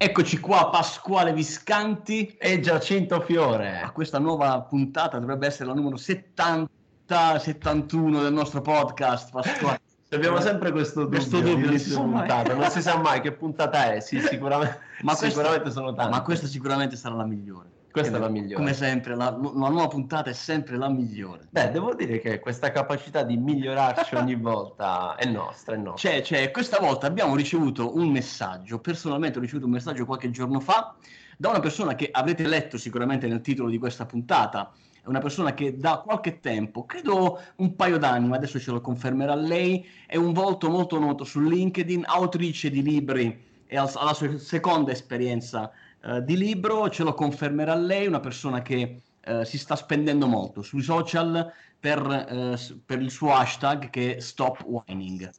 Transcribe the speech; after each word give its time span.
Eccoci 0.00 0.38
qua, 0.38 0.70
Pasquale 0.70 1.32
Viscanti 1.32 2.36
e 2.38 2.60
Giacinto 2.60 3.20
Fiore. 3.20 3.80
A 3.80 3.90
questa 3.90 4.20
nuova 4.20 4.60
puntata 4.60 5.18
dovrebbe 5.18 5.48
essere 5.48 5.64
la 5.64 5.74
numero 5.74 5.96
70-71 5.96 8.22
del 8.22 8.32
nostro 8.32 8.60
podcast, 8.60 9.32
Pasquale. 9.32 9.80
Abbiamo 10.10 10.40
sempre 10.40 10.70
questo 10.70 11.02
dubbio, 11.02 11.18
questo 11.18 11.40
dubbio 11.40 11.76
puntata. 11.96 12.54
non 12.54 12.70
si 12.70 12.80
sa 12.80 12.96
mai 12.98 13.20
che 13.20 13.32
puntata 13.32 13.92
è, 13.92 13.98
sì, 13.98 14.20
sicuramente, 14.20 14.78
ma 15.02 15.16
sicuramente 15.16 15.62
questa, 15.62 15.80
sono 15.80 15.92
tante. 15.92 16.12
Ma 16.12 16.22
questa 16.22 16.46
sicuramente 16.46 16.94
sarà 16.94 17.16
la 17.16 17.24
migliore. 17.24 17.68
Questa 18.00 18.16
è 18.16 18.20
la 18.20 18.28
migliore. 18.28 18.54
Come 18.54 18.74
sempre, 18.74 19.14
la, 19.14 19.30
la, 19.30 19.68
nuova 19.68 19.88
puntata 19.88 20.30
è 20.30 20.32
sempre 20.32 20.76
la 20.76 20.88
migliore. 20.88 21.46
Beh, 21.50 21.70
devo 21.70 21.94
dire 21.94 22.20
che 22.20 22.38
questa 22.38 22.70
capacità 22.70 23.22
di 23.22 23.36
migliorarci 23.36 24.14
ogni 24.14 24.36
volta 24.40 25.16
è 25.16 25.26
nostra, 25.26 25.74
è 25.74 25.78
nostra. 25.78 26.10
C'è, 26.10 26.22
c'è. 26.22 26.50
Questa 26.50 26.78
volta 26.80 27.06
abbiamo 27.06 27.34
ricevuto 27.34 27.96
un 27.96 28.08
messaggio, 28.10 28.78
personalmente 28.78 29.38
ho 29.38 29.40
ricevuto 29.40 29.66
un 29.66 29.72
messaggio 29.72 30.04
qualche 30.04 30.30
giorno 30.30 30.60
fa, 30.60 30.94
da 31.36 31.48
una 31.48 31.60
persona 31.60 31.94
che 31.94 32.08
avrete 32.10 32.46
letto 32.46 32.78
sicuramente 32.78 33.26
nel 33.26 33.40
titolo 33.40 33.68
di 33.68 33.78
questa 33.78 34.06
puntata, 34.06 34.72
è 35.02 35.06
una 35.06 35.20
persona 35.20 35.54
che 35.54 35.76
da 35.76 36.02
qualche 36.04 36.40
tempo, 36.40 36.84
credo 36.84 37.40
un 37.56 37.76
paio 37.76 37.98
d'anni, 37.98 38.28
ma 38.28 38.36
adesso 38.36 38.58
ce 38.58 38.70
lo 38.70 38.80
confermerà 38.80 39.34
lei, 39.34 39.86
è 40.06 40.16
un 40.16 40.32
volto 40.32 40.68
molto 40.68 40.98
noto 40.98 41.24
su 41.24 41.40
LinkedIn, 41.40 42.04
autrice 42.06 42.70
di 42.70 42.82
libri 42.82 43.46
e 43.66 43.76
alla 43.76 44.14
sua 44.14 44.38
seconda 44.38 44.92
esperienza 44.92 45.70
eh, 46.02 46.22
di 46.22 46.36
libro, 46.36 46.88
ce 46.90 47.02
lo 47.02 47.14
confermerà 47.14 47.74
lei, 47.74 48.06
una 48.06 48.20
persona 48.20 48.62
che 48.62 49.02
uh, 49.26 49.42
si 49.42 49.58
sta 49.58 49.74
spendendo 49.74 50.26
molto 50.26 50.62
sui 50.62 50.82
social 50.82 51.52
per, 51.78 52.00
uh, 52.00 52.80
per, 52.84 53.00
il 53.00 53.10
suo 53.10 53.34
hashtag 53.34 53.90
che 53.90 54.16
è 54.16 54.20
Stop 54.20 54.62
Whining. 54.64 55.30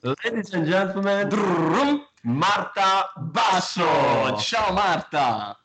Ladies 0.00 0.52
and 0.52 0.66
gentlemen, 0.66 1.28
Marta 2.22 3.12
Basso! 3.16 4.36
Ciao 4.38 4.72
Marta! 4.72 5.61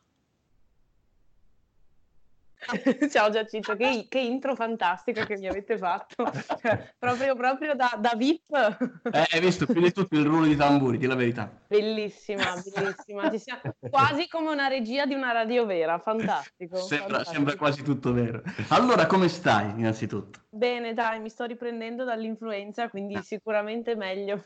Ciao 3.12 3.30
Giacinto, 3.30 3.76
che, 3.76 4.08
che, 4.10 4.20
intro 4.20 4.56
fantastica 4.56 5.26
che 5.26 5.38
mi 5.38 5.48
avete 5.48 5.78
fatto, 5.78 6.30
cioè, 6.62 6.94
proprio, 6.98 7.36
proprio 7.36 7.76
da, 7.76 7.98
da, 7.98 8.14
VIP. 8.16 9.02
Eh, 9.12 9.28
hai 9.32 9.40
visto 9.40 9.66
più 9.66 9.82
di 9.82 9.92
tutto 9.92 10.16
il 10.16 10.26
ruolo 10.26 10.46
di 10.46 10.56
tamburi, 10.56 10.98
di 10.98 11.06
la 11.06 11.16
verità. 11.16 11.50
Bellissima, 11.68 12.54
bellissima, 12.74 13.62
quasi 13.90 14.28
come 14.28 14.50
una 14.50 14.68
regia 14.68 15.06
di 15.06 15.14
una 15.14 15.32
radio 15.32 15.66
vera, 15.66 15.98
fantastico. 16.00 16.76
Sembra, 16.78 16.98
fantastico. 16.98 17.34
sembra 17.34 17.56
quasi 17.56 17.84
tutto 17.84 18.12
vero. 18.12 18.42
Allora, 18.70 19.06
come 19.06 19.30
stai 19.30 19.70
innanzitutto? 19.72 20.42
Bene, 20.50 20.94
dai, 20.94 21.20
mi 21.20 21.30
sto 21.30 21.46
riprendendo 21.46 22.04
dall'influenza, 22.04 22.90
quindi 22.90 23.16
ah. 23.16 23.22
sicuramente 23.22 23.96
meglio. 23.96 24.44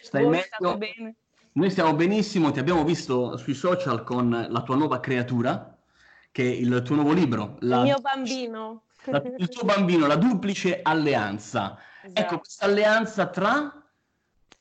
Stai 0.00 0.24
Voi 0.24 0.32
meglio? 0.32 0.76
bene? 0.76 1.14
Noi 1.54 1.70
stiamo 1.70 1.94
benissimo, 1.94 2.50
ti 2.50 2.58
abbiamo 2.58 2.82
visto 2.82 3.36
sui 3.36 3.52
social 3.52 4.04
con 4.04 4.46
la 4.48 4.62
tua 4.62 4.74
nuova 4.76 5.00
creatura 5.00 5.76
che 6.32 6.42
il 6.42 6.82
tuo 6.82 6.96
nuovo 6.96 7.12
libro. 7.12 7.56
La, 7.60 7.76
il 7.76 7.82
mio 7.82 7.98
bambino. 8.00 8.84
La, 9.04 9.22
il 9.36 9.48
tuo 9.48 9.64
bambino, 9.64 10.06
la 10.06 10.16
duplice 10.16 10.80
alleanza. 10.82 11.78
Esatto. 12.02 12.20
Ecco, 12.20 12.38
questa 12.38 12.64
alleanza 12.64 13.28
tra... 13.28 13.76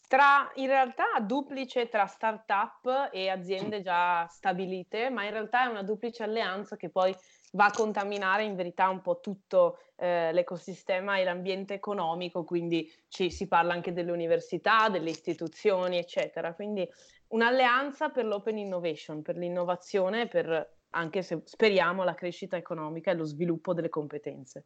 Tra, 0.08 0.52
in 0.55 0.67
realtà 0.67 1.05
duplice 1.22 1.88
tra 1.88 2.05
start-up 2.05 3.09
e 3.13 3.30
aziende 3.30 3.81
già 3.81 4.28
stabilite, 4.28 5.09
ma 5.09 5.23
in 5.23 5.31
realtà 5.31 5.63
è 5.63 5.67
una 5.67 5.83
duplice 5.83 6.23
alleanza 6.23 6.75
che 6.75 6.89
poi 6.89 7.16
va 7.53 7.67
a 7.67 7.72
contaminare 7.72 8.44
in 8.44 8.58
verità 8.58 8.89
un 8.89 9.00
po' 9.02 9.22
tutto 9.22 9.80
eh, 9.95 10.33
l'ecosistema 10.33 11.16
e 11.16 11.23
l'ambiente 11.23 11.73
economico, 11.75 12.44
quindi 12.44 12.91
ci, 13.08 13.31
si 13.31 13.47
parla 13.47 13.72
anche 13.72 13.94
delle 13.94 14.11
università, 14.11 14.89
delle 14.89 15.11
istituzioni, 15.11 15.97
eccetera. 15.97 16.53
Quindi 16.56 16.85
un'alleanza 17.28 18.09
per 18.09 18.25
l'open 18.25 18.58
innovation, 18.58 19.22
per 19.22 19.38
l'innovazione, 19.38 20.28
per 20.28 20.80
anche 20.92 21.22
se 21.22 21.42
speriamo 21.45 22.03
la 22.03 22.14
crescita 22.14 22.58
economica 22.58 23.11
e 23.11 23.16
lo 23.16 23.23
sviluppo 23.23 23.73
delle 23.73 23.89
competenze. 23.89 24.66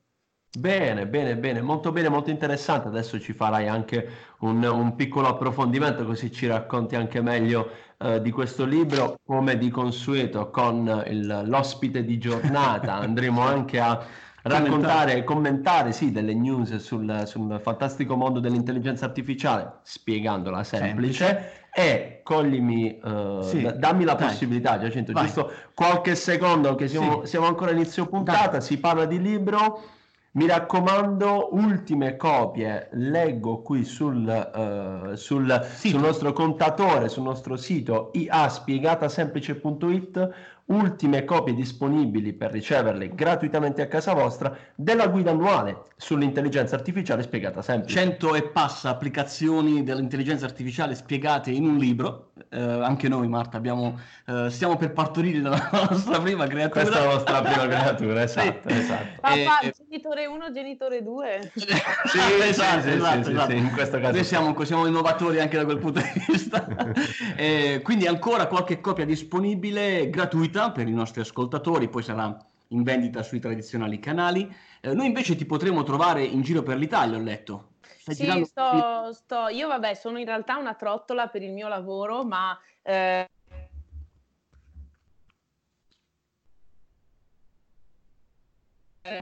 Bene, 0.57 1.05
bene, 1.05 1.35
bene, 1.35 1.61
molto 1.61 1.91
bene, 1.91 2.07
molto 2.07 2.29
interessante. 2.29 2.87
Adesso 2.87 3.19
ci 3.19 3.33
farai 3.33 3.67
anche 3.67 4.07
un, 4.39 4.63
un 4.63 4.95
piccolo 4.95 5.27
approfondimento 5.27 6.05
così 6.05 6.31
ci 6.31 6.47
racconti 6.47 6.95
anche 6.95 7.21
meglio 7.21 7.69
uh, 7.97 8.19
di 8.19 8.31
questo 8.31 8.63
libro. 8.63 9.19
Come 9.25 9.57
di 9.57 9.69
consueto 9.69 10.49
con 10.51 11.03
il, 11.07 11.43
l'ospite 11.45 12.05
di 12.05 12.17
giornata 12.17 12.93
andremo 13.03 13.41
anche 13.41 13.79
a 13.81 14.01
raccontare 14.43 15.15
e 15.15 15.23
commentare 15.23 15.91
sì, 15.91 16.11
delle 16.11 16.33
news 16.33 16.75
sul, 16.77 17.23
sul, 17.25 17.59
fantastico 17.61 18.15
mondo 18.15 18.39
dell'intelligenza 18.39 19.05
artificiale, 19.05 19.79
spiegandola 19.83 20.63
semplice. 20.63 21.25
semplice. 21.25 21.64
E 21.77 22.21
coglimi, 22.23 22.97
uh, 23.03 23.41
sì, 23.41 23.69
dammi 23.75 24.05
la 24.05 24.13
dai. 24.13 24.29
possibilità, 24.29 24.79
Giacinto, 24.79 25.11
Vai. 25.11 25.25
giusto 25.25 25.51
qualche 25.73 26.15
secondo, 26.15 26.73
che 26.75 26.87
siamo, 26.87 27.23
sì. 27.23 27.31
siamo 27.31 27.47
ancora 27.47 27.71
a 27.71 27.73
inizio 27.73 28.05
puntata, 28.05 28.51
dai. 28.51 28.61
si 28.61 28.77
parla 28.77 29.03
di 29.05 29.21
libro. 29.21 29.83
Mi 30.31 30.47
raccomando, 30.47 31.49
ultime 31.51 32.15
copie, 32.17 32.87
leggo 32.91 33.61
qui 33.61 33.83
sul, 33.85 34.25
uh, 34.25 35.15
sul, 35.15 35.67
sul 35.73 35.99
nostro 35.99 36.33
contatore, 36.33 37.07
sul 37.07 37.23
nostro 37.23 37.55
sito 37.55 38.09
iaspiegatasemplice.it, 38.13 40.29
ultime 40.67 41.25
copie 41.25 41.53
disponibili 41.53 42.33
per 42.33 42.51
riceverle 42.51 43.13
gratuitamente 43.13 43.83
a 43.83 43.87
casa 43.87 44.13
vostra 44.13 44.55
della 44.73 45.07
guida 45.07 45.31
annuale 45.31 45.83
sull'intelligenza 45.95 46.75
artificiale 46.75 47.21
spiegata 47.21 47.61
sempre. 47.61 47.91
100 47.91 48.35
e 48.35 48.43
passa 48.49 48.89
applicazioni 48.89 49.83
dell'intelligenza 49.83 50.45
artificiale 50.45 50.95
spiegate 50.95 51.51
in 51.51 51.65
un 51.65 51.77
libro. 51.77 52.31
Eh, 52.49 52.59
anche 52.59 53.07
noi, 53.07 53.27
Marta, 53.27 53.57
abbiamo, 53.57 53.99
eh, 54.25 54.49
stiamo 54.49 54.75
per 54.75 54.91
partorire 54.91 55.39
la 55.39 55.69
nostra 55.89 56.19
prima 56.19 56.47
creatura. 56.47 56.81
Questa 56.81 56.99
è 56.99 57.05
la 57.05 57.13
nostra 57.13 57.41
prima 57.41 57.67
creatura, 57.67 58.23
esatto. 58.23 58.69
sì. 58.69 58.77
esatto. 58.77 59.21
Papà, 59.21 59.59
e, 59.59 59.73
genitore 59.87 60.25
1, 60.25 60.51
genitore 60.51 61.03
2. 61.03 61.51
sì, 61.53 61.67
esatto, 61.67 62.47
esatto, 62.47 62.81
sì, 62.81 62.89
esatto, 62.89 63.23
sì, 63.23 63.31
esatto. 63.31 63.51
in 63.51 63.71
questo 63.71 63.99
caso. 63.99 64.13
Noi 64.13 64.23
siamo, 64.23 64.63
siamo, 64.63 64.87
innovatori 64.87 65.39
anche 65.39 65.57
da 65.57 65.63
quel 65.63 65.77
punto 65.77 66.01
di 66.01 66.23
vista. 66.27 66.67
eh, 67.37 67.81
quindi 67.83 68.07
ancora 68.07 68.47
qualche 68.47 68.81
copia 68.81 69.05
disponibile 69.05 70.09
gratuita 70.09 70.54
gratuita 70.55 70.71
per 70.71 70.87
i 70.87 70.93
nostri 70.93 71.21
ascoltatori, 71.21 71.89
poi 71.89 72.03
sarà 72.03 72.37
in 72.69 72.83
vendita 72.83 73.21
sui 73.21 73.39
tradizionali 73.39 73.99
canali. 73.99 74.53
Eh, 74.81 74.93
noi 74.93 75.07
invece 75.07 75.35
ti 75.35 75.45
potremo 75.45 75.83
trovare 75.83 76.23
in 76.23 76.41
giro 76.41 76.63
per 76.63 76.77
l'Italia, 76.77 77.17
ho 77.17 77.21
letto. 77.21 77.73
Stai 77.81 78.15
sì, 78.15 78.45
sto, 78.45 79.13
sto, 79.13 79.47
io 79.49 79.67
vabbè 79.67 79.93
sono 79.93 80.17
in 80.17 80.25
realtà 80.25 80.57
una 80.57 80.75
trottola 80.75 81.27
per 81.27 81.41
il 81.41 81.51
mio 81.51 81.67
lavoro, 81.67 82.23
ma... 82.23 82.57
Eh... 82.81 83.27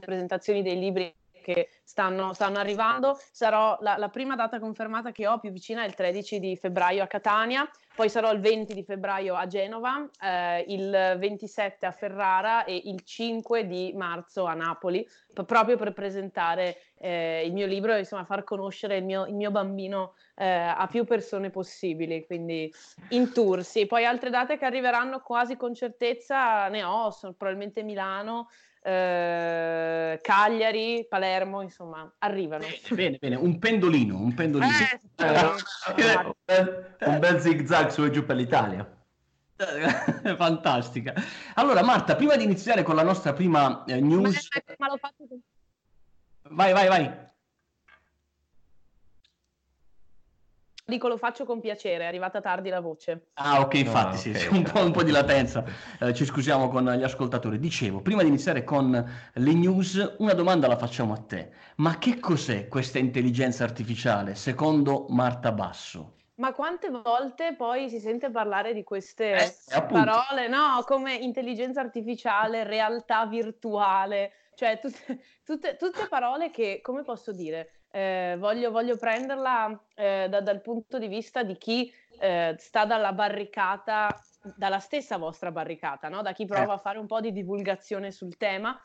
presentazioni 0.00 0.62
dei 0.62 0.78
libri 0.78 1.14
che 1.42 1.68
stanno, 1.84 2.32
stanno 2.32 2.58
arrivando. 2.58 3.18
Sarò 3.30 3.76
la, 3.80 3.98
la, 3.98 4.08
prima 4.08 4.34
data 4.34 4.58
confermata 4.58 5.12
che 5.12 5.26
ho 5.26 5.38
più 5.38 5.50
vicina 5.50 5.82
è 5.82 5.86
il 5.86 5.94
13 5.94 6.40
di 6.40 6.56
febbraio 6.56 7.02
a 7.02 7.06
Catania, 7.06 7.68
poi 7.94 8.08
sarò 8.08 8.32
il 8.32 8.40
20 8.40 8.74
di 8.74 8.82
febbraio 8.82 9.36
a 9.36 9.46
Genova, 9.46 10.08
eh, 10.20 10.64
il 10.68 11.16
27 11.18 11.86
a 11.86 11.92
Ferrara 11.92 12.64
e 12.64 12.80
il 12.86 13.02
5 13.02 13.66
di 13.66 13.92
marzo 13.94 14.46
a 14.46 14.54
Napoli, 14.54 15.06
p- 15.32 15.44
proprio 15.44 15.76
per 15.76 15.92
presentare 15.92 16.76
eh, 16.98 17.44
il 17.46 17.52
mio 17.52 17.66
libro 17.66 17.94
e 17.94 18.00
insomma 18.00 18.24
far 18.24 18.42
conoscere 18.42 18.96
il 18.96 19.04
mio, 19.04 19.26
il 19.26 19.34
mio 19.34 19.52
bambino 19.52 20.14
eh, 20.34 20.44
a 20.44 20.86
più 20.90 21.04
persone 21.04 21.50
possibili, 21.50 22.26
quindi 22.26 22.72
in 23.10 23.32
tour. 23.32 23.62
Sì, 23.62 23.86
poi 23.86 24.04
altre 24.04 24.30
date 24.30 24.58
che 24.58 24.64
arriveranno 24.64 25.20
quasi 25.20 25.56
con 25.56 25.72
certezza 25.72 26.68
ne 26.68 26.82
ho, 26.82 27.10
sono 27.10 27.34
probabilmente 27.34 27.82
Milano, 27.84 28.48
eh, 28.86 30.18
Cagliari, 30.20 31.06
Palermo, 31.08 31.62
insomma, 31.62 32.12
arrivano. 32.18 32.64
Bene, 32.64 32.94
bene, 32.94 33.16
bene. 33.18 33.36
un 33.36 33.58
pendolino, 33.58 34.16
un 34.18 34.34
pendolino. 34.34 34.72
Eh, 35.16 36.44
eh, 36.44 36.84
un 37.06 37.18
bel 37.18 37.40
zig 37.40 37.64
zag 37.64 37.88
su 37.88 38.04
e 38.04 38.10
giù 38.10 38.26
per 38.26 38.36
l'Italia. 38.36 38.86
Fantastica. 40.36 41.14
Allora, 41.54 41.82
Marta, 41.82 42.14
prima 42.14 42.36
di 42.36 42.44
iniziare 42.44 42.82
con 42.82 42.94
la 42.94 43.02
nostra 43.02 43.32
prima 43.32 43.84
eh, 43.86 44.00
news... 44.00 44.48
Ma, 44.76 44.88
ma 44.88 44.96
fatto... 44.98 45.24
Vai, 46.50 46.72
vai, 46.74 46.88
vai. 46.88 47.32
Dico 50.86 51.08
lo 51.08 51.16
faccio 51.16 51.46
con 51.46 51.60
piacere, 51.60 52.04
è 52.04 52.06
arrivata 52.06 52.42
tardi 52.42 52.68
la 52.68 52.80
voce. 52.80 53.28
Ah, 53.34 53.60
ok, 53.60 53.74
infatti, 53.74 54.14
ah, 54.16 54.18
sì, 54.18 54.30
okay. 54.30 54.48
Un, 54.58 54.62
po', 54.64 54.84
un, 54.84 54.92
po', 54.92 55.02
di 55.02 55.10
latenza. 55.10 55.64
Eh, 55.98 56.12
ci 56.12 56.26
scusiamo 56.26 56.68
con 56.68 56.84
gli 56.84 57.02
ascoltatori. 57.02 57.58
Dicevo, 57.58 58.02
prima 58.02 58.20
di 58.20 58.28
iniziare 58.28 58.64
con 58.64 58.92
le 59.32 59.52
news, 59.54 60.16
una 60.18 60.34
domanda 60.34 60.66
la 60.66 60.76
facciamo 60.76 61.14
a 61.14 61.18
te. 61.18 61.50
Ma 61.76 61.96
che 61.96 62.20
cos'è 62.20 62.68
questa 62.68 62.98
intelligenza 62.98 63.64
artificiale, 63.64 64.34
secondo 64.34 65.06
Marta 65.08 65.52
Basso? 65.52 66.16
Ma 66.36 66.52
quante 66.52 66.90
volte 66.90 67.54
poi 67.56 67.88
si 67.88 67.98
sente 67.98 68.30
parlare 68.30 68.74
di 68.74 68.82
queste 68.82 69.36
eh, 69.36 69.82
parole, 69.88 70.48
no? 70.48 70.82
Come 70.84 71.14
intelligenza 71.14 71.80
artificiale, 71.80 72.64
realtà 72.64 73.24
virtuale, 73.24 74.32
cioè 74.54 74.78
tutte, 74.80 75.20
tutte, 75.44 75.76
tutte 75.76 76.08
parole 76.08 76.50
che, 76.50 76.80
come 76.82 77.04
posso 77.04 77.32
dire, 77.32 77.83
eh, 77.94 78.34
voglio, 78.40 78.72
voglio, 78.72 78.96
prenderla 78.96 79.80
eh, 79.94 80.26
da, 80.28 80.40
dal 80.40 80.60
punto 80.60 80.98
di 80.98 81.06
vista 81.06 81.44
di 81.44 81.56
chi 81.56 81.92
eh, 82.18 82.56
sta 82.58 82.84
dalla 82.84 83.12
barricata, 83.12 84.20
dalla 84.56 84.80
stessa 84.80 85.16
vostra 85.16 85.52
barricata, 85.52 86.08
no? 86.08 86.20
da 86.20 86.32
chi 86.32 86.44
prova 86.44 86.72
eh. 86.72 86.74
a 86.74 86.78
fare 86.78 86.98
un 86.98 87.06
po' 87.06 87.20
di 87.20 87.30
divulgazione 87.30 88.10
sul 88.10 88.36
tema 88.36 88.76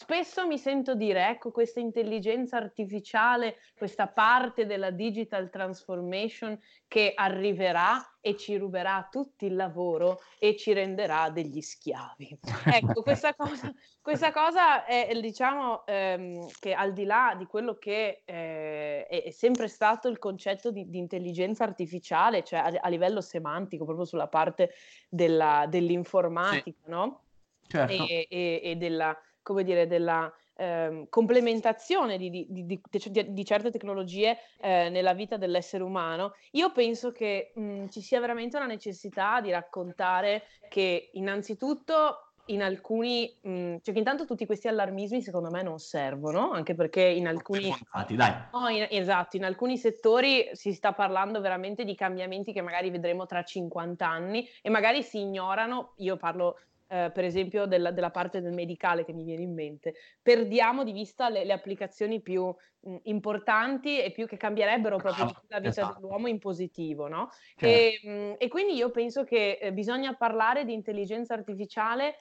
Spesso 0.00 0.46
mi 0.46 0.58
sento 0.58 0.94
dire, 0.94 1.26
ecco, 1.26 1.50
questa 1.50 1.80
intelligenza 1.80 2.56
artificiale, 2.56 3.56
questa 3.76 4.06
parte 4.06 4.64
della 4.64 4.92
digital 4.92 5.50
transformation 5.50 6.56
che 6.86 7.14
arriverà 7.16 8.18
e 8.20 8.36
ci 8.36 8.56
ruberà 8.56 9.08
tutto 9.10 9.44
il 9.44 9.56
lavoro 9.56 10.20
e 10.38 10.54
ci 10.54 10.72
renderà 10.72 11.30
degli 11.30 11.60
schiavi. 11.60 12.38
Ecco, 12.80 13.02
questa 13.02 13.34
cosa, 13.34 13.74
questa 14.00 14.30
cosa 14.30 14.84
è, 14.84 15.12
diciamo, 15.20 15.84
ehm, 15.84 16.46
che 16.60 16.74
al 16.74 16.92
di 16.92 17.04
là 17.04 17.34
di 17.36 17.46
quello 17.46 17.74
che 17.74 18.22
eh, 18.24 19.04
è, 19.04 19.22
è, 19.24 19.30
sempre 19.32 19.66
stato 19.66 20.06
il 20.06 20.18
concetto 20.18 20.70
di, 20.70 20.88
di 20.88 20.98
intelligenza 20.98 21.64
artificiale, 21.64 22.44
cioè 22.44 22.60
a, 22.60 22.72
a, 22.82 22.88
livello 22.88 23.20
semantico, 23.20 23.84
proprio 23.84 24.04
sulla 24.04 24.28
parte 24.28 24.74
della, 25.08 25.66
dell'informatica, 25.68 26.82
sì. 26.84 26.90
no? 26.90 27.22
Certo. 27.66 28.06
E, 28.06 28.28
e, 28.30 28.60
e 28.62 28.76
della 28.76 29.18
come 29.48 29.64
dire, 29.64 29.86
della 29.86 30.30
eh, 30.56 31.06
complementazione 31.08 32.18
di, 32.18 32.28
di, 32.28 32.46
di, 32.66 32.80
di, 33.28 33.44
certe 33.46 33.70
tecnologie 33.70 34.36
eh, 34.60 34.90
nella 34.90 35.14
vita 35.14 35.38
dell'essere 35.38 35.82
umano, 35.82 36.34
io 36.50 36.70
penso 36.70 37.12
che 37.12 37.52
mh, 37.54 37.86
ci 37.86 38.02
sia 38.02 38.20
veramente 38.20 38.58
una 38.58 38.66
necessità 38.66 39.40
di 39.40 39.50
raccontare 39.50 40.42
che 40.68 41.08
innanzitutto 41.12 42.32
in 42.46 42.62
alcuni, 42.62 43.34
mh, 43.40 43.76
cioè 43.82 43.94
che 43.94 43.98
intanto 43.98 44.26
tutti 44.26 44.44
questi 44.44 44.68
allarmismi 44.68 45.22
secondo 45.22 45.50
me 45.50 45.62
non 45.62 45.78
servono, 45.78 46.50
anche 46.50 46.74
perché 46.74 47.02
in 47.02 47.26
alcuni, 47.26 47.68
Infatti, 47.68 48.16
dai. 48.16 48.32
Oh, 48.50 48.68
in, 48.68 48.86
esatto, 48.90 49.36
in 49.36 49.44
alcuni 49.44 49.78
settori 49.78 50.50
si 50.52 50.74
sta 50.74 50.92
parlando 50.92 51.40
veramente 51.40 51.84
di 51.84 51.94
cambiamenti 51.94 52.52
che 52.52 52.60
magari 52.60 52.90
vedremo 52.90 53.24
tra 53.24 53.42
50 53.42 54.06
anni 54.06 54.46
e 54.60 54.68
magari 54.68 55.02
si 55.02 55.20
ignorano, 55.20 55.92
io 55.96 56.18
parlo 56.18 56.58
eh, 56.90 57.10
per 57.12 57.24
esempio 57.24 57.66
della, 57.66 57.90
della, 57.90 58.10
parte 58.10 58.40
del 58.40 58.52
medicale 58.52 59.04
che 59.04 59.12
mi 59.12 59.22
viene 59.22 59.42
in 59.42 59.52
mente, 59.52 59.94
perdiamo 60.22 60.84
di 60.84 60.92
vista 60.92 61.28
le, 61.28 61.44
le 61.44 61.52
applicazioni 61.52 62.20
più 62.20 62.44
mh, 62.44 62.96
importanti 63.04 64.02
e 64.02 64.10
più 64.10 64.26
che 64.26 64.36
cambierebbero 64.36 64.96
proprio 64.96 65.24
ah, 65.24 65.42
la 65.48 65.58
vita 65.58 65.80
esatto. 65.80 66.00
dell'uomo 66.00 66.28
in 66.28 66.38
positivo, 66.38 67.06
no? 67.06 67.28
Certo. 67.56 67.66
E, 67.66 68.00
mh, 68.02 68.34
e, 68.38 68.48
quindi 68.48 68.74
io 68.74 68.90
penso 68.90 69.24
che 69.24 69.58
eh, 69.60 69.72
bisogna 69.72 70.14
parlare 70.14 70.64
di 70.64 70.72
intelligenza 70.72 71.34
artificiale 71.34 72.20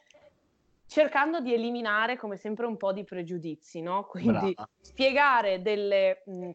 cercando 0.86 1.40
di 1.40 1.54
eliminare 1.54 2.18
come 2.18 2.38
sempre 2.38 2.66
un 2.66 2.78
po' 2.78 2.94
di 2.94 3.04
pregiudizi, 3.04 3.82
no? 3.82 4.06
Quindi 4.06 4.54
Brava. 4.54 4.70
spiegare 4.82 5.62
delle, 5.62 6.24
mh, 6.26 6.50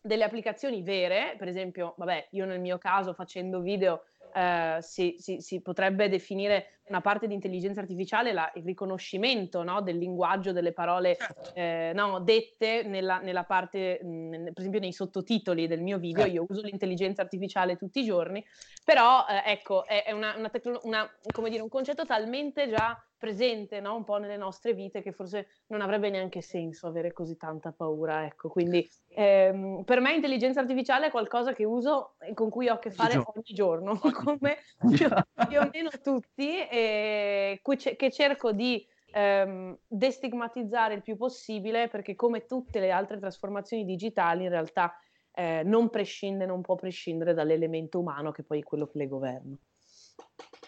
delle 0.00 0.24
applicazioni 0.24 0.82
vere, 0.82 1.34
per 1.36 1.48
esempio, 1.48 1.94
vabbè, 1.96 2.28
io 2.30 2.44
nel 2.44 2.60
mio 2.60 2.78
caso 2.78 3.12
facendo 3.12 3.60
video 3.60 4.04
eh, 4.34 4.78
si, 4.80 5.16
si, 5.18 5.40
si, 5.40 5.62
potrebbe 5.62 6.08
definire 6.08 6.75
una 6.88 7.00
parte 7.00 7.26
di 7.26 7.34
intelligenza 7.34 7.80
artificiale 7.80 8.32
la, 8.32 8.50
il 8.54 8.64
riconoscimento 8.64 9.62
no, 9.62 9.80
del 9.82 9.98
linguaggio 9.98 10.52
delle 10.52 10.72
parole 10.72 11.16
certo. 11.16 11.54
eh, 11.54 11.92
no, 11.94 12.20
dette 12.20 12.82
nella, 12.84 13.18
nella 13.18 13.44
parte, 13.44 14.00
mh, 14.02 14.44
per 14.44 14.58
esempio 14.58 14.80
nei 14.80 14.92
sottotitoli 14.92 15.66
del 15.66 15.82
mio 15.82 15.98
video, 15.98 16.22
certo. 16.22 16.34
io 16.34 16.46
uso 16.48 16.62
l'intelligenza 16.62 17.22
artificiale 17.22 17.76
tutti 17.76 18.00
i 18.00 18.04
giorni, 18.04 18.44
però 18.84 19.24
eh, 19.28 19.50
ecco, 19.50 19.84
è, 19.86 20.04
è 20.04 20.12
una, 20.12 20.34
una 20.36 20.48
tecno- 20.48 20.80
una, 20.84 21.10
dire, 21.48 21.62
un 21.62 21.68
concetto 21.68 22.04
talmente 22.04 22.68
già 22.68 23.00
presente 23.18 23.80
no? 23.80 23.96
un 23.96 24.04
po' 24.04 24.18
nelle 24.18 24.36
nostre 24.36 24.74
vite 24.74 25.02
che 25.02 25.12
forse 25.12 25.48
non 25.68 25.80
avrebbe 25.80 26.10
neanche 26.10 26.42
senso 26.42 26.86
avere 26.86 27.12
così 27.12 27.36
tanta 27.36 27.72
paura. 27.72 28.24
Ecco. 28.24 28.48
Quindi 28.48 28.88
ehm, 29.08 29.82
per 29.84 30.00
me 30.00 30.14
intelligenza 30.14 30.60
artificiale 30.60 31.06
è 31.06 31.10
qualcosa 31.10 31.52
che 31.52 31.64
uso 31.64 32.14
e 32.20 32.34
con 32.34 32.50
cui 32.50 32.68
ho 32.68 32.74
a 32.74 32.78
che 32.78 32.90
fare 32.90 33.16
ogni 33.16 33.54
giorno, 33.54 33.98
come 34.24 34.58
più, 34.78 35.08
più, 35.48 35.60
o 35.60 35.68
meno 35.72 35.90
tutti, 36.02 36.60
e 36.76 37.60
che 37.96 38.10
cerco 38.10 38.52
di 38.52 38.86
ehm, 39.12 39.78
destigmatizzare 39.86 40.92
il 40.92 41.02
più 41.02 41.16
possibile 41.16 41.88
perché 41.88 42.14
come 42.14 42.44
tutte 42.44 42.80
le 42.80 42.90
altre 42.90 43.18
trasformazioni 43.18 43.86
digitali 43.86 44.44
in 44.44 44.50
realtà 44.50 44.94
eh, 45.32 45.62
non 45.64 45.88
prescinde, 45.88 46.44
non 46.44 46.60
può 46.60 46.74
prescindere 46.74 47.32
dall'elemento 47.32 47.98
umano 47.98 48.30
che 48.30 48.42
poi 48.42 48.60
è 48.60 48.62
quello 48.62 48.86
che 48.86 48.98
le 48.98 49.08
governa. 49.08 49.56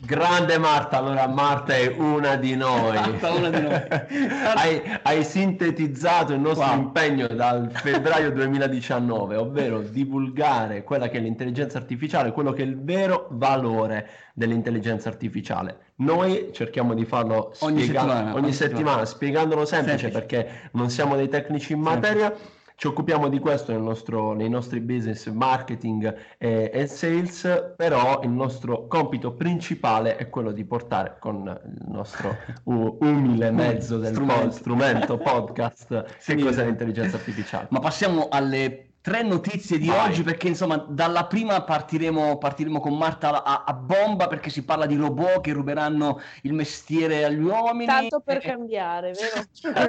Grande 0.00 0.58
Marta, 0.58 0.98
allora 0.98 1.26
Marta 1.26 1.74
è 1.74 1.88
una 1.88 2.36
di 2.36 2.54
noi. 2.54 2.94
Marta, 2.94 3.32
una 3.32 3.50
di 3.50 3.60
noi. 3.60 3.72
hai, 4.54 4.80
hai, 5.02 5.24
sintetizzato 5.24 6.32
il 6.34 6.38
nostro 6.38 6.68
wow. 6.68 6.78
impegno 6.78 7.26
dal 7.26 7.68
febbraio 7.72 8.30
2019, 8.30 9.34
ovvero 9.34 9.80
divulgare 9.80 10.84
quella 10.84 11.08
che 11.08 11.18
è 11.18 11.20
l'intelligenza 11.20 11.78
artificiale, 11.78 12.30
quello 12.30 12.52
che 12.52 12.62
è 12.62 12.66
il 12.66 12.80
vero 12.80 13.26
valore 13.32 14.08
dell'intelligenza 14.34 15.08
artificiale. 15.08 15.86
Noi 15.96 16.50
cerchiamo 16.52 16.94
di 16.94 17.04
farlo 17.04 17.52
ogni, 17.58 17.82
spiega- 17.82 18.00
settimana, 18.02 18.34
ogni 18.36 18.52
settimana, 18.52 18.52
settimana, 18.52 19.04
spiegandolo 19.04 19.64
semplice, 19.64 19.98
semplice, 19.98 20.26
perché 20.26 20.70
non 20.74 20.90
siamo 20.90 21.16
dei 21.16 21.28
tecnici 21.28 21.72
in 21.72 21.80
materia. 21.80 22.26
Semplice 22.28 22.57
ci 22.78 22.86
occupiamo 22.86 23.28
di 23.28 23.40
questo 23.40 23.72
nel 23.72 23.80
nostro, 23.80 24.34
nei 24.34 24.48
nostri 24.48 24.78
business 24.78 25.26
marketing 25.26 26.14
e, 26.38 26.70
e, 26.72 26.86
sales, 26.86 27.72
però 27.76 28.20
il 28.22 28.30
nostro 28.30 28.86
compito 28.86 29.32
principale 29.32 30.14
è 30.14 30.28
quello 30.28 30.52
di 30.52 30.64
portare 30.64 31.16
con 31.18 31.60
il 31.64 31.90
nostro 31.90 32.36
umile 32.62 33.50
mezzo 33.50 33.98
del 33.98 34.12
strumento, 34.12 34.50
strumento 34.52 35.18
podcast 35.18 36.04
sì, 36.22 36.36
che 36.36 36.42
cos'è 36.44 36.64
l'intelligenza 36.66 37.16
artificiale. 37.16 37.66
Ma 37.70 37.80
passiamo 37.80 38.28
alle 38.28 38.90
tre 39.00 39.22
notizie 39.22 39.78
di 39.78 39.88
Vai. 39.88 40.10
oggi 40.10 40.22
perché 40.22 40.46
insomma 40.46 40.76
dalla 40.76 41.26
prima 41.26 41.60
partiremo, 41.62 42.38
partiremo 42.38 42.78
con 42.78 42.96
Marta 42.96 43.42
a, 43.42 43.64
a, 43.66 43.72
bomba 43.72 44.28
perché 44.28 44.50
si 44.50 44.64
parla 44.64 44.86
di 44.86 44.94
robot 44.94 45.40
che 45.40 45.52
ruberanno 45.52 46.20
il 46.42 46.52
mestiere 46.52 47.24
agli 47.24 47.42
uomini. 47.42 47.86
Tanto 47.86 48.20
per 48.20 48.38
cambiare, 48.38 49.14
vero? 49.14 49.82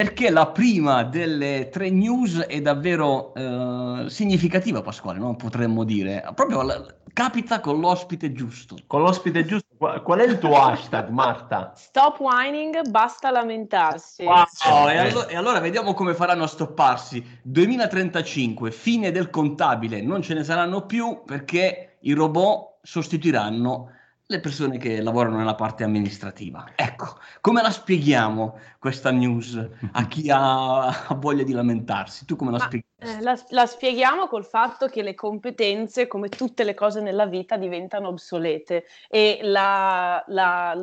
Perché 0.00 0.30
la 0.30 0.46
prima 0.46 1.02
delle 1.02 1.68
tre 1.70 1.90
news 1.90 2.38
è 2.38 2.62
davvero 2.62 3.34
eh, 3.34 4.08
significativa, 4.08 4.80
Pasquale, 4.80 5.18
no? 5.18 5.36
potremmo 5.36 5.84
dire. 5.84 6.26
Proprio 6.34 6.62
la, 6.62 6.82
capita 7.12 7.60
con 7.60 7.80
l'ospite 7.80 8.32
giusto. 8.32 8.76
Con 8.86 9.02
l'ospite 9.02 9.44
giusto, 9.44 9.76
qual, 9.76 10.20
è 10.20 10.24
il 10.24 10.38
tuo 10.38 10.58
hashtag, 10.58 11.10
Marta? 11.10 11.74
Stop 11.76 12.18
whining, 12.18 12.88
basta 12.88 13.30
lamentarsi. 13.30 14.24
Wow, 14.24 14.88
e, 14.88 14.96
allo- 14.96 15.28
e 15.28 15.36
allora 15.36 15.60
vediamo 15.60 15.92
come 15.92 16.14
faranno 16.14 16.44
a 16.44 16.48
stopparsi. 16.48 17.22
2035, 17.42 18.70
fine 18.70 19.10
del 19.10 19.28
contabile, 19.28 20.00
non 20.00 20.22
ce 20.22 20.32
ne 20.32 20.44
saranno 20.44 20.86
più 20.86 21.24
perché 21.26 21.98
i 22.00 22.12
robot 22.12 22.78
sostituiranno 22.80 23.90
le 24.30 24.38
persone 24.38 24.78
che 24.78 25.02
lavorano 25.02 25.38
nella 25.38 25.56
parte 25.56 25.82
amministrativa. 25.82 26.64
Ecco, 26.76 27.18
come 27.40 27.62
la 27.62 27.70
spieghiamo 27.70 28.58
questa 28.78 29.10
news 29.10 29.68
a 29.92 30.06
chi 30.06 30.30
ha, 30.30 31.16
voglia 31.18 31.42
di 31.42 31.52
lamentarsi? 31.52 32.24
Tu 32.26 32.36
come 32.36 32.52
la 32.52 32.60
spieghi? 32.60 32.86
Eh, 33.02 33.22
la, 33.22 33.38
la, 33.48 33.64
spieghiamo 33.64 34.26
col 34.26 34.44
fatto 34.44 34.86
che 34.86 35.02
le 35.02 35.14
competenze, 35.14 36.06
come 36.06 36.28
tutte 36.28 36.64
le 36.64 36.74
cose 36.74 37.00
nella 37.00 37.24
vita, 37.24 37.56
diventano 37.56 38.08
obsolete 38.08 38.84
e 39.08 39.38
la, 39.42 40.22
la, 40.26 40.78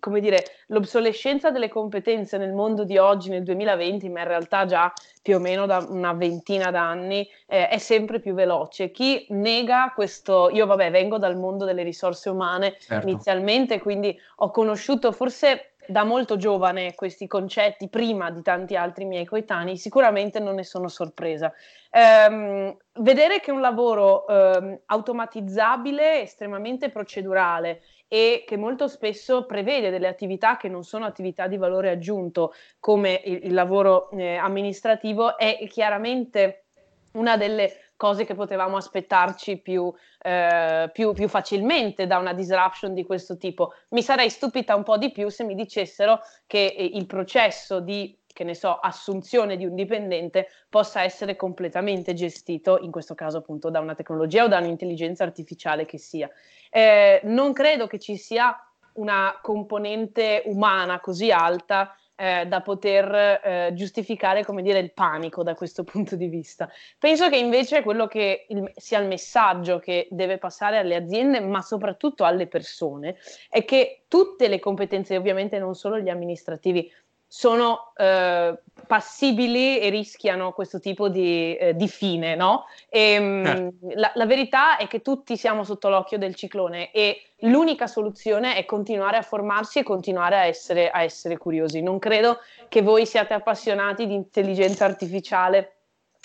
come 0.00 0.20
dire, 0.20 0.44
l'obsolescenza 0.66 1.52
delle 1.52 1.68
competenze 1.68 2.36
nel 2.36 2.52
mondo 2.52 2.82
di 2.82 2.98
oggi, 2.98 3.30
nel 3.30 3.44
2020, 3.44 4.08
ma 4.08 4.22
in 4.22 4.26
realtà 4.26 4.66
già 4.66 4.92
più 5.22 5.36
o 5.36 5.38
meno 5.38 5.66
da 5.66 5.86
una 5.88 6.12
ventina 6.12 6.72
d'anni, 6.72 7.26
eh, 7.46 7.68
è 7.68 7.78
sempre 7.78 8.18
più 8.18 8.34
veloce. 8.34 8.90
Chi 8.90 9.24
nega 9.30 9.92
questo, 9.94 10.50
io 10.50 10.66
vabbè 10.66 10.90
vengo 10.90 11.18
dal 11.18 11.36
mondo 11.36 11.64
delle 11.64 11.84
risorse 11.84 12.28
umane 12.28 12.76
certo. 12.80 13.08
inizialmente, 13.08 13.80
quindi 13.80 14.18
ho 14.36 14.50
conosciuto 14.50 15.12
forse 15.12 15.73
da 15.88 16.04
molto 16.04 16.36
giovane 16.36 16.94
questi 16.94 17.26
concetti, 17.26 17.88
prima 17.88 18.30
di 18.30 18.42
tanti 18.42 18.76
altri 18.76 19.04
miei 19.04 19.24
coetanei, 19.24 19.76
sicuramente 19.76 20.40
non 20.40 20.56
ne 20.56 20.64
sono 20.64 20.88
sorpresa. 20.88 21.52
Ehm, 21.90 22.76
vedere 22.94 23.40
che 23.40 23.50
un 23.50 23.60
lavoro 23.60 24.26
ehm, 24.26 24.80
automatizzabile, 24.86 26.22
estremamente 26.22 26.90
procedurale 26.90 27.82
e 28.08 28.44
che 28.46 28.56
molto 28.56 28.88
spesso 28.88 29.46
prevede 29.46 29.90
delle 29.90 30.08
attività 30.08 30.56
che 30.56 30.68
non 30.68 30.84
sono 30.84 31.04
attività 31.04 31.46
di 31.46 31.56
valore 31.56 31.90
aggiunto 31.90 32.52
come 32.78 33.20
il, 33.24 33.46
il 33.46 33.54
lavoro 33.54 34.10
eh, 34.10 34.36
amministrativo 34.36 35.36
è 35.36 35.66
chiaramente 35.68 36.64
una 37.12 37.36
delle 37.36 37.83
cose 38.04 38.26
che 38.26 38.34
potevamo 38.34 38.76
aspettarci 38.76 39.56
più, 39.62 39.90
eh, 40.20 40.90
più, 40.92 41.14
più, 41.14 41.26
facilmente 41.26 42.06
da 42.06 42.18
una 42.18 42.34
disruption 42.34 42.92
di 42.92 43.02
questo 43.02 43.38
tipo. 43.38 43.72
Mi 43.90 44.02
sarei 44.02 44.28
stupita 44.28 44.76
un 44.76 44.82
po' 44.82 44.98
di 44.98 45.10
più 45.10 45.30
se 45.30 45.42
mi 45.42 45.54
dicessero 45.54 46.20
che 46.46 46.66
eh, 46.66 46.84
il 46.84 47.06
processo 47.06 47.80
di 47.80 48.14
che 48.34 48.44
ne 48.44 48.54
so, 48.54 48.74
assunzione 48.74 49.56
di 49.56 49.64
un 49.64 49.76
dipendente 49.76 50.48
possa 50.68 51.02
essere 51.02 51.36
completamente 51.36 52.14
gestito, 52.14 52.78
in 52.80 52.90
questo 52.90 53.14
caso 53.14 53.38
appunto 53.38 53.70
da 53.70 53.78
una 53.78 53.94
tecnologia 53.94 54.44
o 54.44 54.48
da 54.48 54.58
un'intelligenza 54.58 55.22
artificiale 55.22 55.86
che 55.86 55.98
sia. 55.98 56.28
Eh, 56.68 57.20
non 57.24 57.52
credo 57.52 57.86
che 57.86 58.00
ci 58.00 58.16
sia 58.16 58.54
una 58.94 59.38
componente 59.40 60.42
umana 60.46 61.00
così 61.00 61.30
alta 61.30 61.96
eh, 62.16 62.46
da 62.46 62.60
poter 62.60 63.40
eh, 63.42 63.70
giustificare, 63.74 64.44
come 64.44 64.62
dire, 64.62 64.78
il 64.78 64.92
panico 64.92 65.42
da 65.42 65.54
questo 65.54 65.82
punto 65.84 66.16
di 66.16 66.28
vista. 66.28 66.70
Penso 66.98 67.28
che 67.28 67.36
invece 67.36 67.82
quello 67.82 68.06
che 68.06 68.46
il, 68.48 68.70
sia 68.76 68.98
il 69.00 69.06
messaggio 69.06 69.78
che 69.78 70.08
deve 70.10 70.38
passare 70.38 70.78
alle 70.78 70.94
aziende, 70.94 71.40
ma 71.40 71.60
soprattutto 71.60 72.24
alle 72.24 72.46
persone, 72.46 73.16
è 73.48 73.64
che 73.64 74.04
tutte 74.08 74.48
le 74.48 74.60
competenze, 74.60 75.16
ovviamente 75.16 75.58
non 75.58 75.74
solo 75.74 75.98
gli 75.98 76.08
amministrativi, 76.08 76.90
sono 77.36 77.92
eh, 77.96 78.56
passibili 78.86 79.80
e 79.80 79.88
rischiano 79.88 80.52
questo 80.52 80.78
tipo 80.78 81.08
di, 81.08 81.56
eh, 81.56 81.74
di 81.74 81.88
fine, 81.88 82.36
no? 82.36 82.66
E, 82.88 83.00
eh. 83.14 83.72
la, 83.96 84.12
la, 84.14 84.24
verità 84.24 84.76
è 84.76 84.86
che 84.86 85.02
tutti 85.02 85.36
siamo 85.36 85.64
sotto 85.64 85.88
l'occhio 85.88 86.16
del 86.16 86.36
ciclone 86.36 86.92
e 86.92 87.22
l'unica 87.38 87.88
soluzione 87.88 88.54
è 88.54 88.64
continuare 88.64 89.16
a 89.16 89.22
formarsi 89.22 89.80
e 89.80 89.82
continuare 89.82 90.36
a 90.36 90.44
essere, 90.44 90.90
a 90.90 91.02
essere 91.02 91.36
curiosi. 91.36 91.82
Non 91.82 91.98
credo 91.98 92.38
che 92.68 92.82
voi 92.82 93.04
siate 93.04 93.34
appassionati 93.34 94.06
di 94.06 94.14
intelligenza 94.14 94.84
artificiale 94.84 95.73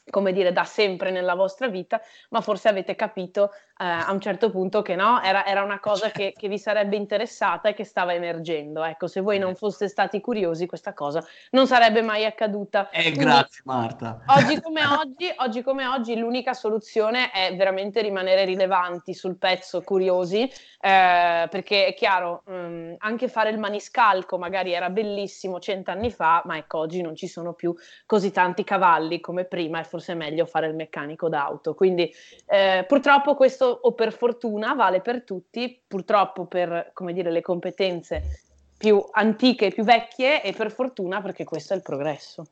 come 0.10 0.34
dire, 0.34 0.52
da 0.52 0.64
sempre 0.64 1.12
nella 1.12 1.36
vostra 1.36 1.68
vita, 1.68 2.02
ma 2.30 2.42
forse 2.42 2.68
avete 2.70 2.96
capito 2.96 3.52
eh, 3.82 3.86
a 3.86 4.12
un 4.12 4.20
certo 4.20 4.50
punto 4.50 4.82
che 4.82 4.96
no, 4.96 5.22
era, 5.22 5.46
era 5.46 5.64
una 5.64 5.80
cosa 5.80 6.10
che, 6.10 6.34
che, 6.38 6.50
vi 6.50 6.60
sarebbe 6.60 6.98
interessata 6.98 7.70
e 7.70 7.74
che 7.74 7.86
stava 7.86 8.14
emergendo. 8.14 8.84
Ecco, 8.84 9.08
se 9.08 9.22
voi 9.22 9.40
non 9.40 9.56
foste 9.56 9.88
stati 9.88 10.20
curiosi, 10.20 10.66
questa 10.66 10.94
cosa 10.94 11.26
non 11.52 11.66
sarebbe 11.66 12.02
mai 12.02 12.26
accaduta. 12.26 12.90
Eh, 12.90 13.04
Quindi, 13.04 13.20
grazie 13.20 13.62
Marta. 13.64 14.22
Oggi 14.26 14.60
come 14.60 14.86
oggi, 14.86 15.34
oggi 15.38 15.62
come 15.62 15.88
oggi, 15.88 16.18
l'unica 16.18 16.54
soluzione 16.54 17.32
è 17.32 17.56
veramente 17.56 18.02
rimanere 18.02 18.44
rilevanti 18.44 19.14
sul 19.14 19.38
pezzo, 19.38 19.82
curiosi, 19.82 20.42
eh, 20.42 21.48
perché 21.50 21.86
è 21.86 21.94
chiaro, 21.94 22.44
mh, 22.48 22.54
mm, 22.54 22.94
anche 22.98 23.30
fare 23.30 23.50
il 23.50 23.60
maniscalco 23.60 24.38
magari 24.38 24.74
era 24.74 24.90
bellissimo 24.90 25.60
cent'anni 25.60 26.12
fa, 26.12 26.42
ma 26.44 26.58
ecco, 26.58 26.80
oggi 26.80 27.02
non 27.02 27.16
ci 27.16 27.28
sono 27.28 27.54
più 27.54 27.74
così 28.06 28.32
tanti 28.32 28.66
cavalli 28.66 29.22
come 29.22 29.46
prima 29.46 29.80
e 29.80 29.84
forse 29.86 29.99
è 30.08 30.14
meglio 30.14 30.46
fare 30.46 30.68
il 30.68 30.76
meccanico 30.76 31.30
d'auto. 31.30 31.74
Quindi 31.74 32.12
eh, 32.48 32.86
purtroppo 32.88 33.36
questo 33.36 33.66
o 33.66 33.94
per 33.94 34.14
fortuna 34.14 34.74
vale 34.74 35.02
per 35.02 35.24
tutti, 35.24 35.82
purtroppo 35.86 36.46
per 36.46 36.92
dire, 37.12 37.32
le 37.32 37.42
competenze 37.42 38.44
più 38.78 39.04
antiche 39.12 39.72
più 39.72 39.84
vecchie 39.84 40.42
e 40.42 40.54
per 40.54 40.72
fortuna 40.72 41.22
perché 41.22 41.44
questo 41.44 41.74
è 41.74 41.76
il 41.76 41.82
progresso. 41.82 42.46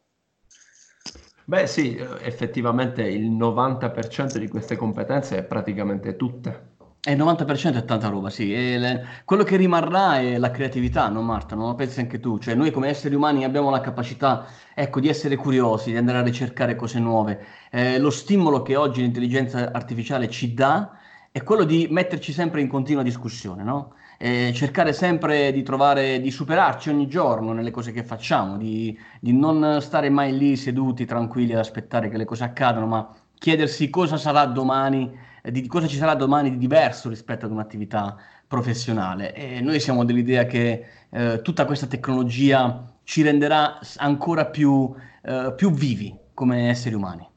Beh 1.46 1.66
sì, 1.66 1.96
effettivamente 1.96 3.04
il 3.04 3.32
90% 3.32 4.36
di 4.36 4.50
queste 4.50 4.76
competenze 4.76 5.38
è 5.38 5.44
praticamente 5.44 6.18
tutte. 6.18 6.76
E 7.08 7.14
il 7.14 7.20
90% 7.20 7.74
è 7.74 7.86
tanta 7.86 8.10
roba, 8.10 8.30
sì. 8.30 8.50
Le... 8.50 9.06
quello 9.24 9.44
che 9.44 9.56
rimarrà 9.56 10.20
è 10.20 10.38
la 10.38 10.52
creatività, 10.52 11.08
no 11.08 11.22
Marta? 11.22 11.56
Non 11.56 11.68
lo 11.70 11.76
pensi 11.76 12.02
anche 12.02 12.20
tu? 12.20 12.38
Cioè 12.38 12.54
noi 12.54 12.70
come 12.70 12.90
esseri 12.90 13.16
umani 13.16 13.46
abbiamo 13.46 13.70
la 13.70 13.80
capacità, 13.80 14.46
ecco, 14.74 15.00
di 15.00 15.08
essere 15.08 15.38
curiosi, 15.38 15.92
di 15.92 15.96
andare 15.96 16.18
a 16.18 16.22
ricercare 16.22 16.76
cose 16.76 17.00
nuove. 17.00 17.46
Eh, 17.72 17.98
lo 17.98 18.10
stimolo 18.10 18.62
che 18.62 18.76
oggi 18.76 19.00
l'intelligenza 19.00 19.72
artificiale 19.72 20.28
ci 20.28 20.54
dà 20.54 20.98
è 21.32 21.44
quello 21.44 21.64
di 21.64 21.88
metterci 21.90 22.34
sempre 22.34 22.60
in 22.60 22.68
continua 22.68 23.04
discussione, 23.04 23.64
no? 23.64 23.94
E 24.18 24.52
cercare 24.54 24.92
sempre 24.92 25.54
di 25.54 25.64
trovare, 25.64 26.20
di 26.20 26.30
superarci 26.30 26.90
ogni 26.90 27.08
giorno 27.08 27.54
nelle 27.54 27.72
cose 27.72 27.94
che 27.94 28.04
facciamo, 28.04 28.58
di, 28.58 29.00
di, 29.22 29.32
non 29.32 29.78
stare 29.80 30.10
mai 30.10 30.38
lì 30.38 30.58
seduti 30.58 31.06
tranquilli 31.06 31.54
ad 31.54 31.60
aspettare 31.60 32.10
che 32.10 32.18
le 32.18 32.26
cose 32.26 32.44
accadano, 32.44 32.86
ma 32.86 33.16
chiedersi 33.38 33.90
cosa 33.90 34.18
sarà 34.18 34.44
domani, 34.46 35.10
eh, 35.10 35.18
di 35.52 35.68
cosa 35.68 35.88
ci 35.88 35.98
sarà 35.98 36.14
domani 36.16 36.52
di 36.52 36.58
diverso 36.58 37.10
rispetto 37.10 37.46
ad 37.46 37.52
un'attività 37.52 38.16
professionale. 38.48 39.34
E 39.34 39.62
noi 39.62 39.80
siamo 39.80 40.06
dell'idea 40.06 40.46
che 40.46 40.86
eh, 41.10 41.42
tutta 41.42 41.66
questa 41.66 41.88
tecnologia 41.88 42.94
ci 43.04 43.22
renderà 43.22 43.80
ancora 43.98 44.46
più, 44.46 44.94
eh, 45.24 45.54
più 45.56 45.72
vivi 45.72 46.16
come 46.34 46.70
esseri 46.70 46.96
umani. 46.96 47.28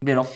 Vero? 0.00 0.28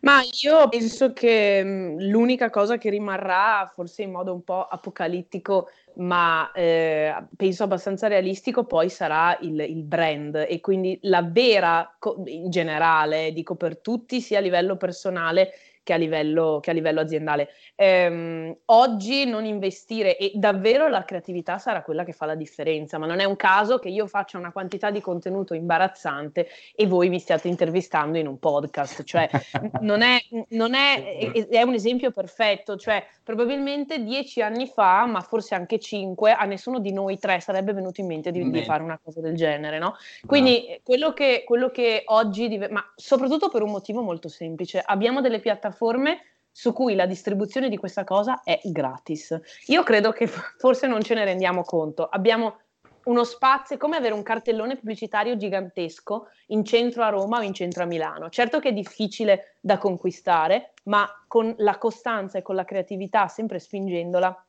Ma 0.00 0.20
io 0.42 0.66
penso 0.70 1.12
che 1.12 1.62
mh, 1.62 2.08
l'unica 2.08 2.48
cosa 2.48 2.78
che 2.78 2.88
rimarrà, 2.88 3.70
forse 3.74 4.02
in 4.02 4.12
modo 4.12 4.32
un 4.32 4.42
po' 4.42 4.64
apocalittico, 4.64 5.68
ma 5.96 6.50
eh, 6.52 7.14
penso 7.36 7.64
abbastanza 7.64 8.06
realistico, 8.08 8.64
poi 8.64 8.88
sarà 8.88 9.36
il, 9.42 9.60
il 9.60 9.82
brand 9.82 10.46
e 10.48 10.60
quindi 10.60 10.98
la 11.02 11.22
vera, 11.22 11.94
co- 11.98 12.22
in 12.24 12.48
generale, 12.48 13.32
dico 13.32 13.56
per 13.56 13.78
tutti, 13.80 14.22
sia 14.22 14.38
a 14.38 14.40
livello 14.40 14.76
personale 14.76 15.50
che 15.82 15.92
a 15.92 15.96
livello, 15.96 16.60
che 16.60 16.70
a 16.70 16.72
livello 16.74 17.00
aziendale. 17.00 17.48
Ehm, 17.74 18.54
oggi 18.66 19.24
non 19.24 19.44
investire 19.44 20.16
e 20.16 20.32
davvero 20.34 20.88
la 20.88 21.04
creatività 21.04 21.58
sarà 21.58 21.82
quella 21.82 22.04
che 22.04 22.12
fa 22.12 22.26
la 22.26 22.34
differenza, 22.34 22.98
ma 22.98 23.06
non 23.06 23.20
è 23.20 23.24
un 23.24 23.36
caso 23.36 23.78
che 23.78 23.88
io 23.88 24.06
faccia 24.06 24.38
una 24.38 24.52
quantità 24.52 24.90
di 24.90 25.00
contenuto 25.00 25.54
imbarazzante 25.54 26.48
e 26.74 26.86
voi 26.86 27.08
mi 27.08 27.18
stiate 27.18 27.48
intervistando 27.48 28.18
in 28.18 28.26
un 28.26 28.38
podcast, 28.38 29.04
cioè 29.04 29.28
non 29.80 30.02
è, 30.02 30.18
non 30.50 30.74
è, 30.74 31.32
è 31.48 31.62
un 31.62 31.74
esempio 31.74 32.10
perfetto, 32.10 32.76
cioè 32.76 33.04
probabilmente 33.22 34.02
dieci 34.02 34.42
anni 34.42 34.66
fa, 34.66 35.06
ma 35.06 35.20
forse 35.20 35.54
anche 35.54 35.78
cinque, 35.78 36.32
a 36.32 36.44
nessuno 36.44 36.78
di 36.78 36.92
noi 36.92 37.18
tre 37.18 37.40
sarebbe 37.40 37.72
venuto 37.72 38.00
in 38.00 38.06
mente 38.06 38.30
di, 38.30 38.48
di 38.50 38.62
fare 38.62 38.82
una 38.82 38.98
cosa 39.02 39.20
del 39.20 39.34
genere, 39.34 39.78
no? 39.78 39.94
Quindi 40.26 40.66
no. 40.68 40.76
Quello, 40.82 41.12
che, 41.12 41.44
quello 41.46 41.70
che 41.70 42.02
oggi, 42.06 42.58
ma 42.70 42.84
soprattutto 42.94 43.48
per 43.48 43.62
un 43.62 43.70
motivo 43.70 44.02
molto 44.02 44.28
semplice, 44.28 44.82
abbiamo 44.84 45.20
delle 45.20 45.40
piattaforme 45.40 45.69
piattaforme 45.70 46.22
su 46.52 46.72
cui 46.72 46.94
la 46.94 47.06
distribuzione 47.06 47.68
di 47.68 47.76
questa 47.76 48.04
cosa 48.04 48.42
è 48.42 48.60
gratis. 48.64 49.38
Io 49.66 49.82
credo 49.82 50.10
che 50.10 50.26
forse 50.26 50.86
non 50.86 51.00
ce 51.00 51.14
ne 51.14 51.24
rendiamo 51.24 51.62
conto. 51.62 52.06
Abbiamo 52.06 52.58
uno 53.04 53.24
spazio, 53.24 53.76
è 53.76 53.78
come 53.78 53.96
avere 53.96 54.12
un 54.12 54.22
cartellone 54.22 54.76
pubblicitario 54.76 55.36
gigantesco 55.36 56.28
in 56.48 56.64
centro 56.64 57.02
a 57.02 57.08
Roma 57.08 57.38
o 57.38 57.42
in 57.42 57.54
centro 57.54 57.84
a 57.84 57.86
Milano. 57.86 58.28
Certo 58.28 58.58
che 58.58 58.70
è 58.70 58.72
difficile 58.72 59.56
da 59.60 59.78
conquistare, 59.78 60.74
ma 60.84 61.08
con 61.26 61.54
la 61.58 61.78
costanza 61.78 62.36
e 62.36 62.42
con 62.42 62.56
la 62.56 62.64
creatività, 62.64 63.28
sempre 63.28 63.58
spingendola, 63.58 64.44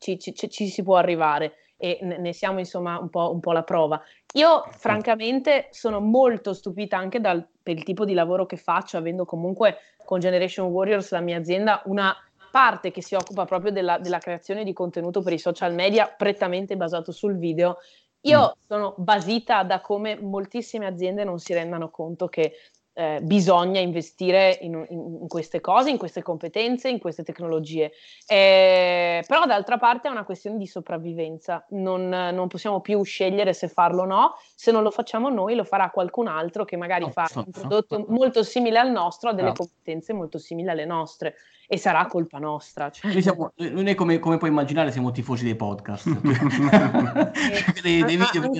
ci, 0.00 0.18
ci, 0.18 0.34
ci 0.34 0.68
si 0.68 0.82
può 0.82 0.96
arrivare 0.96 1.63
e 1.76 1.98
ne 2.00 2.32
siamo 2.32 2.58
insomma 2.58 2.98
un 2.98 3.10
po', 3.10 3.30
un 3.32 3.40
po', 3.40 3.52
la 3.52 3.62
prova. 3.62 4.00
Io 4.34 4.64
francamente 4.76 5.68
sono 5.70 6.00
molto 6.00 6.54
stupita 6.54 6.96
anche 6.96 7.20
dal, 7.20 7.46
per 7.62 7.76
il 7.76 7.84
tipo 7.84 8.04
di 8.04 8.14
lavoro 8.14 8.46
che 8.46 8.56
faccio, 8.56 8.96
avendo 8.96 9.24
comunque 9.24 9.78
con 10.04 10.20
Generation 10.20 10.68
Warriors, 10.68 11.10
la 11.10 11.20
mia 11.20 11.38
azienda, 11.38 11.82
una 11.86 12.14
parte 12.50 12.90
che 12.90 13.02
si 13.02 13.14
occupa 13.14 13.44
proprio 13.44 13.72
della, 13.72 13.98
della 13.98 14.18
creazione 14.18 14.62
di 14.62 14.72
contenuto 14.72 15.22
per 15.22 15.32
i 15.32 15.38
social 15.38 15.74
media, 15.74 16.06
prettamente 16.06 16.76
basato 16.76 17.10
sul 17.10 17.36
video. 17.36 17.78
Io 18.20 18.40
mm. 18.40 18.60
sono 18.66 18.94
basita 18.96 19.62
da 19.64 19.80
come 19.80 20.18
moltissime 20.18 20.86
aziende 20.86 21.24
non 21.24 21.38
si 21.38 21.52
rendano 21.52 21.90
conto 21.90 22.28
che 22.28 22.52
eh, 22.94 23.18
bisogna 23.22 23.80
investire 23.80 24.56
in, 24.62 24.86
in, 24.88 25.26
queste 25.28 25.60
cose, 25.60 25.90
in 25.90 25.98
queste 25.98 26.22
competenze, 26.22 26.88
in 26.88 27.00
queste 27.00 27.24
tecnologie. 27.24 27.92
Eh, 28.26 29.24
però 29.26 29.44
d'altra 29.46 29.78
parte 29.78 30.08
è 30.08 30.10
una 30.10 30.24
questione 30.24 30.56
di 30.56 30.66
sopravvivenza, 30.66 31.66
non, 31.70 32.08
non, 32.08 32.48
possiamo 32.48 32.80
più 32.80 33.02
scegliere 33.02 33.52
se 33.52 33.68
farlo 33.68 34.02
o 34.02 34.06
no, 34.06 34.34
se 34.54 34.70
non 34.70 34.82
lo 34.82 34.90
facciamo 34.90 35.28
noi 35.28 35.56
lo 35.56 35.64
farà 35.64 35.90
qualcun 35.90 36.28
altro 36.28 36.64
che 36.64 36.76
magari 36.76 37.10
fa 37.10 37.28
un 37.34 37.50
prodotto 37.50 38.04
molto 38.08 38.42
simile 38.42 38.78
al 38.78 38.90
nostro, 38.90 39.30
ha 39.30 39.34
delle 39.34 39.52
competenze 39.52 40.12
molto 40.12 40.38
simili 40.38 40.68
alle 40.68 40.84
nostre 40.84 41.34
e 41.74 41.78
sarà 41.78 42.06
colpa 42.06 42.38
nostra. 42.38 42.88
Cioè. 42.90 43.12
Noi, 43.12 43.20
siamo, 43.22 43.52
noi 43.56 43.94
come, 43.96 44.20
come, 44.20 44.38
puoi 44.38 44.50
immaginare 44.50 44.92
siamo 44.92 45.10
tifosi 45.10 45.42
dei 45.42 45.56
podcast, 45.56 46.08
dei, 47.82 48.04
dei 48.04 48.16
video, 48.16 48.50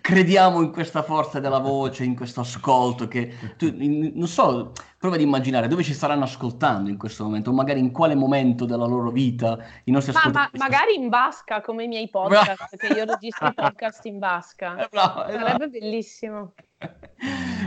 crediamo 0.00 0.60
in 0.62 0.72
questa 0.72 1.02
forza 1.02 1.38
della 1.38 1.60
voce, 1.60 2.02
in 2.02 2.16
questo 2.16 2.40
ascolto 2.40 3.06
che 3.06 3.54
tu, 3.56 3.66
in, 3.66 4.10
non 4.14 4.26
so, 4.26 4.72
prova 4.98 5.14
ad 5.14 5.20
immaginare 5.20 5.68
dove 5.68 5.84
ci 5.84 5.94
staranno 5.94 6.24
ascoltando 6.24 6.90
in 6.90 6.98
questo 6.98 7.22
momento, 7.22 7.50
o 7.50 7.52
magari 7.52 7.78
in 7.78 7.92
quale 7.92 8.16
momento 8.16 8.64
della 8.64 8.86
loro 8.86 9.10
vita 9.10 9.56
i 9.84 9.92
nostri 9.92 10.12
ma, 10.12 10.18
ascoltatori. 10.18 10.58
Ma 10.58 10.64
magari 10.64 10.94
in 10.96 11.08
basca 11.08 11.60
come 11.60 11.84
i 11.84 11.88
miei 11.88 12.10
podcast, 12.10 12.76
perché 12.76 12.98
io 12.98 13.04
registro 13.04 13.46
i 13.46 13.54
podcast 13.54 14.04
in 14.06 14.18
basca. 14.18 14.74
Eh, 14.86 14.88
bravo, 14.90 15.20
Sarebbe 15.20 15.38
bravo. 15.38 15.68
bellissimo. 15.68 16.52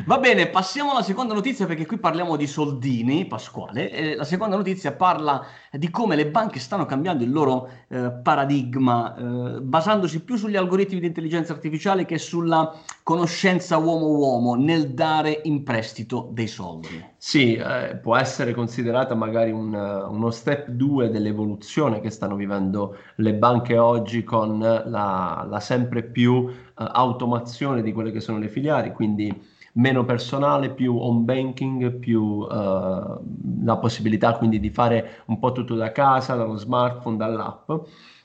Va 0.06 0.18
bene, 0.20 0.48
passiamo 0.48 0.92
alla 0.92 1.02
seconda 1.02 1.34
notizia 1.34 1.66
perché 1.66 1.86
qui 1.86 1.98
parliamo 1.98 2.36
di 2.36 2.48
soldini, 2.48 3.26
Pasquale. 3.26 3.92
E 3.92 4.16
la 4.16 4.24
seconda 4.24 4.56
notizia 4.56 4.92
parla 4.92 5.46
di 5.72 5.90
come 5.90 6.16
le 6.16 6.28
banche 6.28 6.60
stanno 6.60 6.86
cambiando 6.86 7.24
il 7.24 7.32
loro 7.32 7.70
eh, 7.88 8.12
paradigma, 8.24 9.16
eh, 9.16 9.62
basandosi 9.62 10.24
più 10.24 10.36
sugli 10.36 10.56
algoritmi 10.56 11.00
di 11.00 11.08
intelligenza 11.08 11.54
artificiale 11.54 12.06
che 12.06 12.18
sulla 12.18 12.74
conoscenza 13.04 13.78
uomo-uomo 13.78 14.56
nel 14.56 14.94
dare 14.94 15.42
in 15.44 15.64
prestito 15.64 16.30
dei 16.32 16.48
soldi. 16.48 17.04
Sì, 17.18 17.56
eh, 17.56 17.98
può 18.02 18.16
essere 18.16 18.54
considerata 18.54 19.16
magari 19.16 19.52
un, 19.52 19.74
uno 19.74 20.30
step 20.32 20.70
2 20.70 21.10
dell'evoluzione 21.10 22.00
che 22.00 22.10
stanno 22.10 22.36
vivendo 22.36 22.98
le 23.16 23.34
banche 23.34 23.78
oggi 23.78 24.24
con 24.24 24.60
la, 24.60 25.46
la 25.50 25.60
sempre 25.60 26.04
più 26.04 26.50
automazione 26.88 27.82
di 27.82 27.92
quelle 27.92 28.12
che 28.12 28.20
sono 28.20 28.38
le 28.38 28.48
filiali, 28.48 28.92
quindi 28.94 29.58
meno 29.74 30.04
personale, 30.04 30.72
più 30.72 30.98
home 30.98 31.22
banking, 31.22 31.92
più 31.94 32.22
uh, 32.22 32.48
la 32.50 33.78
possibilità 33.80 34.36
quindi 34.38 34.60
di 34.60 34.70
fare 34.70 35.24
un 35.26 35.40
po' 35.40 35.52
tutto 35.52 35.76
da 35.76 35.92
casa, 35.92 36.36
dallo 36.36 36.56
smartphone, 36.56 37.18
dall'app. 37.18 37.72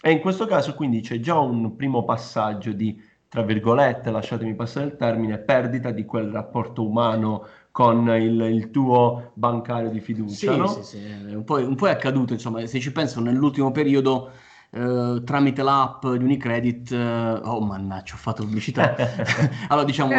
E 0.00 0.10
in 0.10 0.20
questo 0.20 0.46
caso 0.46 0.74
quindi 0.74 1.00
c'è 1.00 1.20
già 1.20 1.38
un 1.38 1.76
primo 1.76 2.04
passaggio 2.04 2.72
di 2.72 3.12
tra 3.34 3.42
virgolette, 3.42 4.12
lasciatemi 4.12 4.54
passare 4.54 4.86
il 4.86 4.96
termine, 4.96 5.38
perdita 5.38 5.90
di 5.90 6.04
quel 6.04 6.30
rapporto 6.30 6.86
umano 6.86 7.44
con 7.72 8.08
il, 8.10 8.40
il 8.42 8.70
tuo 8.70 9.32
bancario 9.34 9.90
di 9.90 9.98
fiducia. 9.98 10.52
Sì, 10.52 10.56
no? 10.56 10.68
sì, 10.68 10.82
sì. 10.84 11.34
Un, 11.34 11.42
po', 11.42 11.56
un 11.56 11.74
po' 11.74 11.88
è 11.88 11.90
accaduto, 11.90 12.32
insomma, 12.32 12.64
se 12.66 12.78
ci 12.78 12.92
penso 12.92 13.20
nell'ultimo 13.20 13.72
periodo 13.72 14.30
eh, 14.74 15.22
tramite 15.24 15.62
l'app 15.62 16.04
di 16.04 16.24
Unicredit, 16.24 16.90
eh, 16.90 17.40
oh 17.44 17.60
mannaggia, 17.60 18.14
ho 18.14 18.16
fatto 18.16 18.42
pubblicità. 18.42 18.96
allora 19.68 19.86
diciamo, 19.86 20.12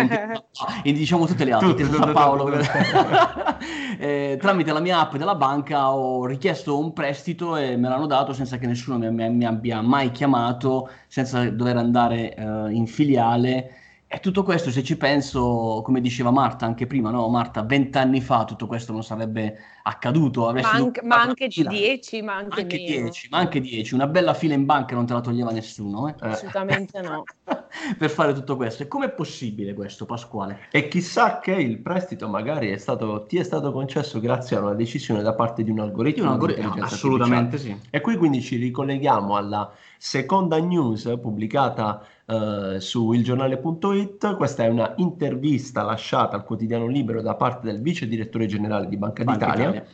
diciamo 0.82 1.26
tutte 1.26 1.44
le 1.44 1.52
altre, 1.52 1.86
tutte, 1.86 2.12
Paolo, 2.12 2.50
eh, 4.00 4.38
tramite 4.40 4.72
la 4.72 4.80
mia 4.80 5.02
app 5.02 5.16
della 5.18 5.36
banca 5.36 5.92
ho 5.92 6.26
richiesto 6.26 6.80
un 6.80 6.94
prestito 6.94 7.58
e 7.58 7.76
me 7.76 7.90
l'hanno 7.90 8.08
dato 8.08 8.32
senza 8.32 8.58
che 8.58 8.66
nessuno 8.66 8.98
mi, 8.98 9.12
mi, 9.12 9.30
mi 9.30 9.46
abbia 9.46 9.82
mai 9.82 10.12
chiamato, 10.12 10.90
senza 11.08 11.50
dover 11.50 11.76
andare 11.76 12.34
eh, 12.34 12.72
in 12.72 12.88
filiale 12.88 13.84
e 14.08 14.20
tutto 14.20 14.44
questo, 14.44 14.72
se 14.72 14.84
ci 14.84 14.96
penso, 14.96 15.82
come 15.84 16.00
diceva 16.00 16.32
Marta 16.32 16.66
anche 16.66 16.88
prima, 16.88 17.10
no? 17.10 17.28
Marta, 17.28 17.64
vent'anni 17.64 18.22
fa 18.22 18.46
tutto 18.46 18.68
questo 18.68 18.94
non 18.94 19.04
sarebbe 19.04 19.58
accaduto. 19.88 20.52
Ma 20.52 20.72
anche, 20.72 21.02
ma 21.04 21.22
anche 21.22 21.48
10, 21.48 22.22
ma 22.22 22.36
anche, 22.36 22.62
anche 22.62 22.78
10, 22.78 23.28
ma 23.30 23.38
anche 23.38 23.62
10. 23.62 23.94
Una 23.94 24.08
bella 24.08 24.34
fila 24.34 24.54
in 24.54 24.66
banca 24.66 24.96
non 24.96 25.06
te 25.06 25.14
la 25.14 25.22
toglieva 25.22 25.52
nessuno. 25.52 26.08
Eh? 26.08 26.16
Assolutamente 26.20 27.02
no. 27.02 27.24
per 27.98 28.10
fare 28.10 28.34
tutto 28.34 28.56
questo. 28.56 28.84
E 28.84 28.88
com'è 28.88 29.10
possibile 29.12 29.74
questo, 29.74 30.06
Pasquale? 30.06 30.68
E 30.72 30.88
chissà 30.88 31.40
che 31.40 31.54
il 31.54 31.80
prestito 31.80 32.28
magari 32.28 32.70
è 32.70 32.78
stato, 32.78 33.26
ti 33.28 33.38
è 33.38 33.44
stato 33.44 33.72
concesso 33.72 34.20
grazie 34.20 34.58
a 34.58 34.62
una 34.62 34.74
decisione 34.74 35.22
da 35.22 35.34
parte 35.34 35.64
di 35.64 35.70
un 35.70 35.80
algoritmo. 35.80 36.24
Di 36.24 36.28
un 36.28 36.34
algoritmo 36.34 36.84
assolutamente 36.84 37.58
sì. 37.58 37.78
E 37.90 38.02
qui 38.02 38.16
quindi 38.18 38.42
ci 38.42 38.56
ricolleghiamo 38.58 39.36
alla 39.36 39.72
seconda 39.98 40.58
news 40.58 41.18
pubblicata 41.22 42.06
uh, 42.26 42.80
su 42.80 43.12
ilgiornale.it. 43.12 44.36
Questa 44.36 44.64
è 44.64 44.68
una 44.68 44.94
intervista 44.98 45.84
lasciata 45.84 46.36
al 46.36 46.44
quotidiano 46.44 46.88
Libero 46.88 47.22
da 47.22 47.36
parte 47.36 47.68
del 47.68 47.82
vice 47.82 48.08
direttore 48.08 48.46
generale 48.46 48.88
di 48.88 48.98
Banca, 48.98 49.24
Banca 49.24 49.46
d'Italia, 49.46 49.75
Italia, 49.76 49.86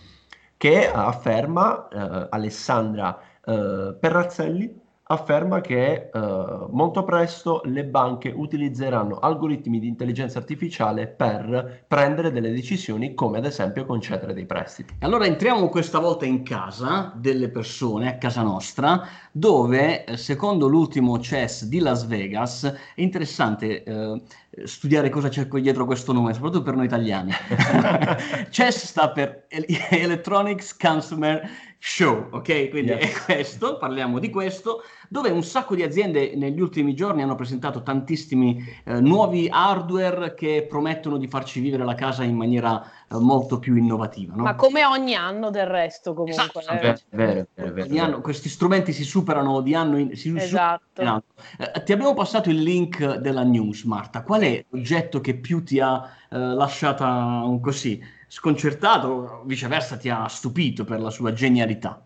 che 0.58 0.92
afferma 0.92 1.88
uh, 1.92 2.28
Alessandra 2.30 3.20
uh, 3.46 3.98
Perrazzelli 4.00 4.80
afferma 5.12 5.60
che 5.60 6.10
eh, 6.14 6.68
molto 6.70 7.04
presto 7.04 7.62
le 7.66 7.84
banche 7.84 8.34
utilizzeranno 8.34 9.20
algoritmi 9.20 9.80
di 9.80 9.88
intelligenza 9.88 10.40
artificiale 10.40 11.08
per 11.08 11.84
prendere 11.88 12.32
delle 12.32 12.52
decisioni 12.52 13.14
come 13.14 13.40
ad 13.40 13.46
esempio 13.46 13.86
concedere 13.86 14.34
dei 14.34 14.46
prestiti. 14.46 14.96
Allora 15.00 15.26
entriamo 15.26 15.68
questa 15.68 16.00
volta 16.00 16.26
in 16.26 16.44
casa 16.44 17.12
delle 17.16 17.50
persone, 17.50 18.08
a 18.08 18.18
casa 18.18 18.42
nostra, 18.42 19.06
dove 19.32 20.06
eh, 20.06 20.18
secondo 20.18 20.68
l'ultimo 20.68 21.20
CES 21.20 21.66
di 21.66 21.80
Las 21.80 22.06
Vegas 22.06 22.64
è 22.96 23.02
interessante 23.02 23.84
eh, 23.84 24.22
studiare 24.64 25.10
cosa 25.10 25.30
c'è 25.30 25.46
dietro 25.48 25.86
questo 25.86 26.14
nome, 26.14 26.34
soprattutto 26.34 26.64
per 26.64 26.76
noi 26.76 26.86
italiani. 26.86 27.32
CES 28.50 28.86
sta 28.86 29.12
per 29.12 29.46
Electronics 29.50 30.76
Consumer 30.78 31.50
Show, 31.84 32.28
ok? 32.30 32.70
Quindi 32.70 32.92
yes. 32.92 33.00
è 33.00 33.24
questo, 33.26 33.80
parliamo 33.80 34.20
di 34.20 34.30
questo, 34.30 34.84
dove 35.10 35.32
un 35.32 35.42
sacco 35.42 35.74
di 35.74 35.82
aziende 35.82 36.36
negli 36.36 36.62
ultimi 36.62 36.94
giorni 36.94 37.24
hanno 37.24 37.34
presentato 37.34 37.82
tantissimi 37.82 38.64
eh, 38.86 39.02
nuovi 39.02 39.50
hardware 39.52 40.36
che 40.36 40.68
promettono 40.70 41.18
di 41.18 41.28
farci 41.28 41.60
vivere 41.60 41.84
la 41.84 41.96
casa 41.96 42.22
in 42.22 42.36
maniera 42.36 42.84
eh, 42.84 43.18
molto 43.18 43.58
più 43.58 43.76
innovativa. 43.78 44.36
No? 44.36 44.44
Ma 44.44 44.54
come 44.54 44.86
ogni 44.86 45.16
anno 45.16 45.50
del 45.50 45.66
resto 45.66 46.14
comunque. 46.14 46.44
Esatto. 46.44 46.60
Eh. 46.60 46.78
Vero, 47.10 47.48
vero, 47.56 47.74
vero, 47.74 48.04
anno, 48.04 48.22
questi 48.22 48.48
strumenti 48.48 48.94
si 48.94 49.04
superano 49.04 49.62
di 49.62 49.74
anno 49.74 49.98
in, 49.98 50.16
si 50.16 50.32
esatto. 50.38 51.02
anno. 51.02 51.24
Eh, 51.58 51.82
ti 51.82 51.94
abbiamo 51.94 52.14
passato 52.14 52.52
il 52.52 52.62
link 52.62 53.16
della 53.16 53.42
news, 53.42 53.86
Marta. 53.86 54.22
Qual 54.22 54.42
è 54.42 54.64
l'oggetto 54.70 55.20
che 55.20 55.34
più 55.34 55.64
ti 55.64 55.80
ha 55.80 56.08
eh, 56.30 56.38
lasciata 56.38 57.08
un 57.44 57.60
così? 57.60 58.20
Sconcertato, 58.32 59.42
viceversa 59.44 59.98
ti 59.98 60.08
ha 60.08 60.26
stupito 60.30 60.86
per 60.86 61.02
la 61.02 61.10
sua 61.10 61.34
genialità? 61.34 62.02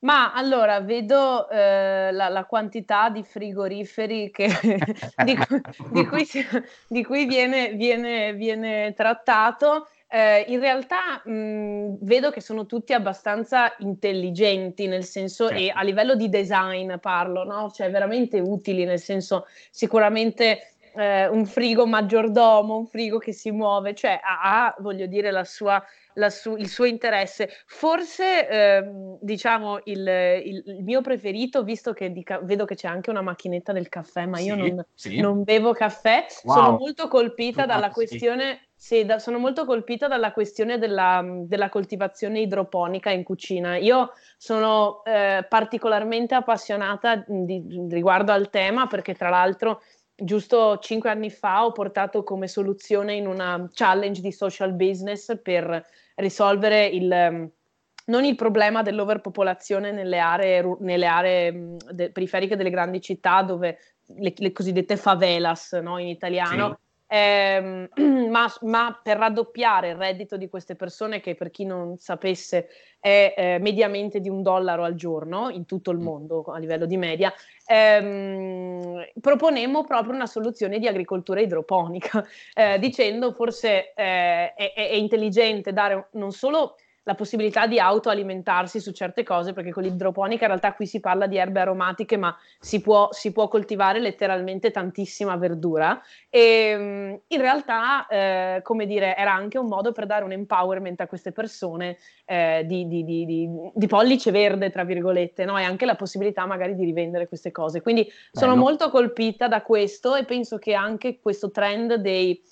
Ma 0.00 0.32
allora 0.32 0.80
vedo 0.80 1.48
eh, 1.48 2.10
la, 2.10 2.28
la, 2.28 2.44
quantità 2.46 3.10
di 3.10 3.22
frigoriferi 3.22 4.32
che, 4.32 4.48
di, 5.24 5.38
di, 5.92 6.06
cui, 6.06 6.24
si, 6.24 6.44
di, 6.88 7.04
cui, 7.04 7.26
viene, 7.26 7.74
viene, 7.74 8.34
viene 8.34 8.92
trattato. 8.94 9.86
Eh, 10.08 10.44
in 10.48 10.58
realtà 10.58 11.22
mh, 11.24 11.98
vedo 12.00 12.30
che 12.30 12.40
sono 12.40 12.66
tutti 12.66 12.92
abbastanza 12.92 13.72
intelligenti, 13.78 14.88
nel 14.88 15.04
senso, 15.04 15.46
certo. 15.46 15.62
e 15.62 15.72
a 15.72 15.82
livello 15.82 16.16
di 16.16 16.28
design 16.28 16.96
parlo, 17.00 17.44
no? 17.44 17.70
Cioè 17.70 17.88
veramente 17.88 18.40
utili, 18.40 18.84
nel 18.84 19.00
senso 19.00 19.46
sicuramente 19.70 20.72
eh, 20.96 21.28
un 21.28 21.46
frigo 21.46 21.86
maggiordomo, 21.86 22.76
un 22.76 22.86
frigo 22.86 23.18
che 23.18 23.32
si 23.32 23.50
muove, 23.50 23.94
cioè 23.94 24.18
ha, 24.22 24.74
voglio 24.78 25.06
dire, 25.06 25.30
la 25.30 25.44
sua, 25.44 25.82
la 26.14 26.30
su, 26.30 26.56
il 26.56 26.68
suo 26.68 26.84
interesse. 26.84 27.50
Forse, 27.66 28.48
eh, 28.48 28.84
diciamo, 29.20 29.80
il, 29.84 30.00
il, 30.00 30.62
il, 30.66 30.82
mio 30.82 31.00
preferito, 31.00 31.62
visto 31.62 31.92
che 31.92 32.12
dica, 32.12 32.40
vedo 32.42 32.64
che 32.64 32.74
c'è 32.74 32.88
anche 32.88 33.10
una 33.10 33.22
macchinetta 33.22 33.72
del 33.72 33.88
caffè, 33.88 34.26
ma 34.26 34.38
io 34.38 34.54
sì, 34.54 34.60
non, 34.60 34.86
sì. 34.94 35.20
non, 35.20 35.42
bevo 35.44 35.72
caffè, 35.72 36.26
wow. 36.44 36.54
sono 36.54 36.76
molto 36.78 37.08
colpita 37.08 37.66
dalla 37.66 37.90
questione... 37.90 38.60
Sì, 38.78 39.06
da, 39.06 39.18
sono 39.18 39.38
molto 39.38 39.64
colpita 39.64 40.06
dalla 40.06 40.32
questione 40.32 40.76
della, 40.76 41.24
della, 41.24 41.70
coltivazione 41.70 42.40
idroponica 42.40 43.10
in 43.10 43.22
cucina. 43.22 43.76
Io 43.78 44.12
sono 44.36 45.02
eh, 45.04 45.46
particolarmente 45.48 46.34
appassionata 46.34 47.24
di, 47.26 47.64
riguardo 47.88 48.32
al 48.32 48.50
tema 48.50 48.86
perché 48.86 49.14
tra 49.14 49.30
l'altro 49.30 49.80
giusto 50.16 50.78
cinque 50.78 51.10
anni 51.10 51.30
fa 51.30 51.64
ho 51.64 51.72
portato 51.72 52.22
come 52.22 52.48
soluzione 52.48 53.14
in 53.14 53.26
una 53.26 53.68
challenge 53.72 54.20
di 54.20 54.32
social 54.32 54.72
business 54.72 55.38
per 55.42 55.84
risolvere 56.14 56.86
il, 56.86 57.12
ehm, 57.12 57.50
non 58.06 58.24
il 58.24 58.34
problema 58.34 58.82
dell'overpopolazione 58.82 59.92
nelle 59.92 60.18
aree, 60.18 60.76
nelle 60.80 61.06
aree 61.06 61.76
de, 61.90 62.10
periferiche 62.10 62.56
delle 62.56 62.70
grandi 62.70 63.00
città, 63.00 63.42
dove 63.42 63.78
le, 64.18 64.32
le 64.34 64.52
cosiddette 64.52 64.96
favelas 64.96 65.72
no, 65.72 65.98
in 65.98 66.08
italiano, 66.08 66.68
sì 66.68 66.85
eh, 67.06 67.88
ma, 68.28 68.52
ma, 68.62 69.00
per 69.02 69.16
raddoppiare 69.16 69.90
il 69.90 69.96
reddito 69.96 70.36
di 70.36 70.48
queste 70.48 70.74
persone, 70.74 71.20
che 71.20 71.34
per 71.34 71.50
chi 71.50 71.64
non 71.64 71.96
sapesse 71.98 72.68
è 72.98 73.34
eh, 73.36 73.58
mediamente 73.60 74.20
di 74.20 74.28
un 74.28 74.42
dollaro 74.42 74.82
al 74.82 74.94
giorno 74.94 75.48
in 75.50 75.64
tutto 75.64 75.90
il 75.90 75.98
mm. 75.98 76.02
mondo 76.02 76.42
a 76.44 76.58
livello 76.58 76.86
di 76.86 76.96
media, 76.96 77.32
ehm, 77.66 79.04
proponemmo 79.20 79.84
proprio 79.84 80.14
una 80.14 80.26
soluzione 80.26 80.78
di 80.78 80.88
agricoltura 80.88 81.40
idroponica, 81.40 82.24
eh, 82.54 82.78
dicendo 82.78 83.32
forse 83.32 83.92
eh, 83.94 84.54
è, 84.54 84.72
è, 84.74 84.94
intelligente 84.94 85.72
dare 85.72 86.08
non 86.12 86.32
solo 86.32 86.76
la 87.06 87.14
possibilità 87.14 87.68
di 87.68 87.78
autoalimentarsi 87.78 88.80
su 88.80 88.90
certe 88.90 89.22
cose, 89.22 89.52
perché 89.52 89.70
con 89.70 89.84
l'idroponica 89.84 90.42
in 90.42 90.50
realtà 90.50 90.74
qui 90.74 90.86
si 90.86 90.98
parla 90.98 91.28
di 91.28 91.36
erbe 91.36 91.60
aromatiche, 91.60 92.16
ma 92.16 92.36
si 92.58 92.80
può, 92.80 93.10
si 93.12 93.30
può 93.30 93.46
coltivare 93.46 94.00
letteralmente 94.00 94.72
tantissima 94.72 95.36
verdura. 95.36 96.02
E 96.28 96.40
ehm, 96.40 97.20
in 97.28 97.40
realtà, 97.40 98.08
eh, 98.08 98.60
come 98.62 98.86
dire, 98.86 99.16
era 99.16 99.32
anche 99.32 99.56
un 99.56 99.68
modo 99.68 99.92
per 99.92 100.06
dare 100.06 100.24
un 100.24 100.32
empowerment 100.32 101.00
a 101.00 101.06
queste 101.06 101.30
persone 101.30 101.96
eh, 102.24 102.64
di, 102.66 102.88
di, 102.88 103.04
di, 103.04 103.48
di, 103.72 103.86
pollice 103.86 104.32
verde, 104.32 104.70
tra 104.70 104.82
virgolette, 104.82 105.44
no? 105.44 105.56
e 105.58 105.62
anche 105.62 105.86
la 105.86 105.94
possibilità 105.94 106.44
magari 106.44 106.74
di 106.74 106.84
rivendere 106.84 107.28
queste 107.28 107.52
cose. 107.52 107.82
Quindi 107.82 108.02
Bello. 108.02 108.12
sono 108.32 108.56
molto 108.56 108.90
colpita 108.90 109.46
da 109.46 109.62
questo 109.62 110.16
e 110.16 110.24
penso 110.24 110.58
che 110.58 110.74
anche 110.74 111.20
questo 111.20 111.52
trend 111.52 111.94
dei 111.94 112.42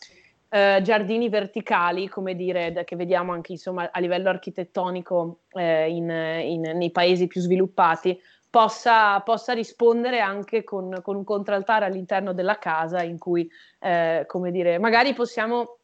eh, 0.54 0.82
giardini 0.82 1.28
verticali, 1.28 2.08
come 2.08 2.36
dire, 2.36 2.84
che 2.84 2.94
vediamo 2.94 3.32
anche 3.32 3.50
insomma, 3.50 3.90
a 3.90 3.98
livello 3.98 4.28
architettonico 4.28 5.40
eh, 5.50 5.90
in, 5.90 6.08
in, 6.08 6.60
nei 6.76 6.92
paesi 6.92 7.26
più 7.26 7.40
sviluppati, 7.40 8.16
possa, 8.48 9.18
possa 9.22 9.52
rispondere 9.52 10.20
anche 10.20 10.62
con, 10.62 11.00
con, 11.02 11.16
un 11.16 11.24
contraltare 11.24 11.86
all'interno 11.86 12.32
della 12.32 12.56
casa 12.60 13.02
in 13.02 13.18
cui, 13.18 13.50
eh, 13.80 14.22
come 14.28 14.52
dire, 14.52 14.78
magari 14.78 15.12
possiamo 15.12 15.78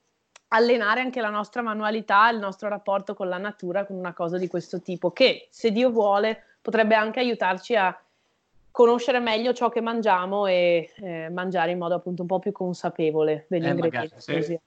allenare 0.53 1.01
anche 1.01 1.21
la 1.21 1.31
nostra 1.31 1.63
manualità, 1.63 2.31
il 2.31 2.39
nostro 2.39 2.69
rapporto 2.69 3.15
con 3.15 3.29
la 3.29 3.39
natura 3.39 3.85
con 3.85 3.97
una 3.97 4.15
cosa 4.15 4.39
di 4.39 4.47
questo 4.47 4.81
tipo, 4.81 5.11
che 5.11 5.49
se 5.51 5.73
Dio 5.73 5.91
vuole 5.91 6.59
potrebbe 6.63 6.95
anche 6.95 7.19
aiutarci 7.19 7.75
a 7.75 8.01
conoscere 8.71 9.19
meglio 9.19 9.53
ciò 9.53 9.69
che 9.69 9.81
mangiamo 9.81 10.47
e 10.47 10.93
eh, 10.97 11.29
mangiare 11.31 11.73
in 11.73 11.79
modo 11.79 11.95
appunto 11.95 12.23
un 12.23 12.29
po' 12.29 12.39
più 12.39 12.53
consapevole 12.53 13.47
degli 13.49 13.67
eh, 13.67 13.71
ingredienti. 13.71 14.15
Magari, 14.27 14.43
sì. 14.43 14.59